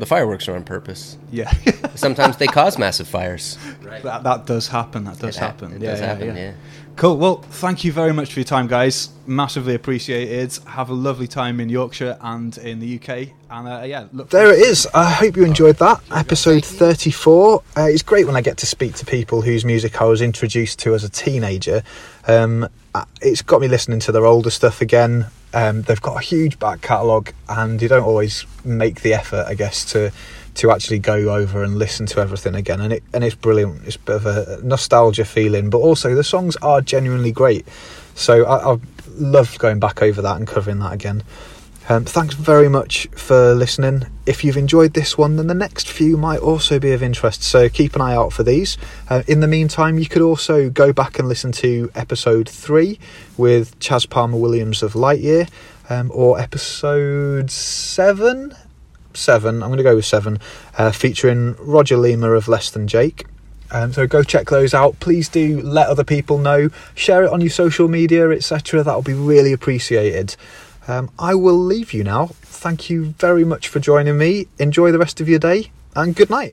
The 0.00 0.06
fireworks 0.06 0.48
are 0.48 0.56
on 0.56 0.64
purpose. 0.64 1.18
Yeah. 1.30 1.52
Sometimes 1.94 2.38
they 2.38 2.46
cause 2.46 2.78
massive 2.78 3.06
fires. 3.06 3.58
Right. 3.82 4.02
That, 4.02 4.22
that 4.22 4.46
does 4.46 4.66
happen. 4.66 5.04
That 5.04 5.18
does 5.18 5.36
it 5.36 5.40
happen. 5.40 5.72
It 5.72 5.82
yeah, 5.82 5.90
does 5.90 6.00
yeah, 6.00 6.06
happen. 6.06 6.26
Yeah. 6.28 6.34
yeah. 6.34 6.52
Cool. 6.96 7.18
Well, 7.18 7.36
thank 7.36 7.84
you 7.84 7.92
very 7.92 8.14
much 8.14 8.32
for 8.32 8.40
your 8.40 8.46
time, 8.46 8.66
guys. 8.66 9.10
Massively 9.26 9.74
appreciated. 9.74 10.58
Have 10.68 10.88
a 10.88 10.94
lovely 10.94 11.28
time 11.28 11.60
in 11.60 11.68
Yorkshire 11.68 12.16
and 12.22 12.56
in 12.56 12.80
the 12.80 12.98
UK. 12.98 13.28
And 13.50 13.68
uh, 13.68 13.82
yeah, 13.84 14.06
look. 14.14 14.30
There 14.30 14.50
it 14.50 14.60
is. 14.60 14.88
I 14.94 15.10
hope 15.10 15.36
you 15.36 15.44
enjoyed 15.44 15.76
that 15.76 16.00
episode 16.10 16.64
34. 16.64 17.62
Uh, 17.76 17.82
it's 17.82 18.02
great 18.02 18.26
when 18.26 18.36
I 18.36 18.40
get 18.40 18.56
to 18.58 18.66
speak 18.66 18.94
to 18.94 19.04
people 19.04 19.42
whose 19.42 19.66
music 19.66 20.00
I 20.00 20.04
was 20.04 20.22
introduced 20.22 20.78
to 20.80 20.94
as 20.94 21.04
a 21.04 21.10
teenager. 21.10 21.82
Um, 22.26 22.70
it's 23.20 23.42
got 23.42 23.60
me 23.60 23.68
listening 23.68 24.00
to 24.00 24.12
their 24.12 24.26
older 24.26 24.50
stuff 24.50 24.80
again. 24.80 25.26
Um, 25.52 25.82
they've 25.82 26.00
got 26.00 26.16
a 26.16 26.24
huge 26.24 26.58
back 26.58 26.80
catalogue, 26.80 27.32
and 27.48 27.80
you 27.80 27.88
don't 27.88 28.04
always 28.04 28.46
make 28.64 29.02
the 29.02 29.14
effort, 29.14 29.46
I 29.48 29.54
guess, 29.54 29.84
to 29.92 30.12
to 30.52 30.70
actually 30.70 30.98
go 30.98 31.34
over 31.34 31.62
and 31.62 31.78
listen 31.78 32.06
to 32.06 32.20
everything 32.20 32.54
again. 32.54 32.80
And 32.80 32.92
it 32.92 33.02
and 33.12 33.24
it's 33.24 33.34
brilliant. 33.34 33.86
It's 33.86 33.96
a 33.96 34.00
bit 34.00 34.16
of 34.16 34.26
a 34.26 34.60
nostalgia 34.62 35.24
feeling, 35.24 35.70
but 35.70 35.78
also 35.78 36.14
the 36.14 36.24
songs 36.24 36.56
are 36.56 36.80
genuinely 36.80 37.32
great. 37.32 37.66
So 38.14 38.44
I, 38.44 38.74
I 38.74 38.78
love 39.16 39.58
going 39.58 39.80
back 39.80 40.02
over 40.02 40.22
that 40.22 40.36
and 40.36 40.46
covering 40.46 40.78
that 40.80 40.92
again. 40.92 41.22
Um, 41.88 42.04
thanks 42.04 42.34
very 42.34 42.68
much 42.68 43.08
for 43.16 43.54
listening. 43.54 44.06
If 44.24 44.44
you've 44.44 44.56
enjoyed 44.56 44.94
this 44.94 45.18
one, 45.18 45.36
then 45.36 45.48
the 45.48 45.54
next 45.54 45.88
few 45.88 46.16
might 46.16 46.38
also 46.38 46.78
be 46.78 46.92
of 46.92 47.02
interest, 47.02 47.42
so 47.42 47.68
keep 47.68 47.96
an 47.96 48.00
eye 48.00 48.14
out 48.14 48.32
for 48.32 48.44
these. 48.44 48.78
Uh, 49.08 49.22
in 49.26 49.40
the 49.40 49.48
meantime, 49.48 49.98
you 49.98 50.06
could 50.06 50.22
also 50.22 50.70
go 50.70 50.92
back 50.92 51.18
and 51.18 51.28
listen 51.28 51.50
to 51.52 51.90
episode 51.96 52.48
3 52.48 52.98
with 53.36 53.76
Chaz 53.80 54.08
Palmer 54.08 54.38
Williams 54.38 54.82
of 54.84 54.92
Lightyear, 54.92 55.50
um, 55.88 56.12
or 56.14 56.38
episode 56.38 57.50
7. 57.50 58.54
7, 59.12 59.54
I'm 59.54 59.68
going 59.68 59.78
to 59.78 59.82
go 59.82 59.96
with 59.96 60.04
7, 60.04 60.38
uh, 60.78 60.92
featuring 60.92 61.56
Roger 61.58 61.96
Lima 61.96 62.30
of 62.30 62.46
Less 62.46 62.70
Than 62.70 62.86
Jake. 62.86 63.26
Um, 63.72 63.92
so 63.92 64.06
go 64.06 64.22
check 64.22 64.48
those 64.50 64.74
out. 64.74 64.98
Please 65.00 65.28
do 65.28 65.60
let 65.60 65.88
other 65.88 66.04
people 66.04 66.38
know, 66.38 66.70
share 66.94 67.24
it 67.24 67.32
on 67.32 67.40
your 67.40 67.50
social 67.50 67.88
media, 67.88 68.30
etc. 68.30 68.82
That'll 68.82 69.02
be 69.02 69.14
really 69.14 69.52
appreciated. 69.52 70.36
Um, 70.90 71.08
I 71.20 71.36
will 71.36 71.56
leave 71.56 71.92
you 71.92 72.02
now. 72.02 72.26
Thank 72.42 72.90
you 72.90 73.14
very 73.26 73.44
much 73.44 73.68
for 73.68 73.78
joining 73.78 74.18
me. 74.18 74.48
Enjoy 74.58 74.90
the 74.90 74.98
rest 74.98 75.20
of 75.20 75.28
your 75.28 75.38
day 75.38 75.70
and 75.94 76.16
good 76.16 76.30
night. 76.30 76.48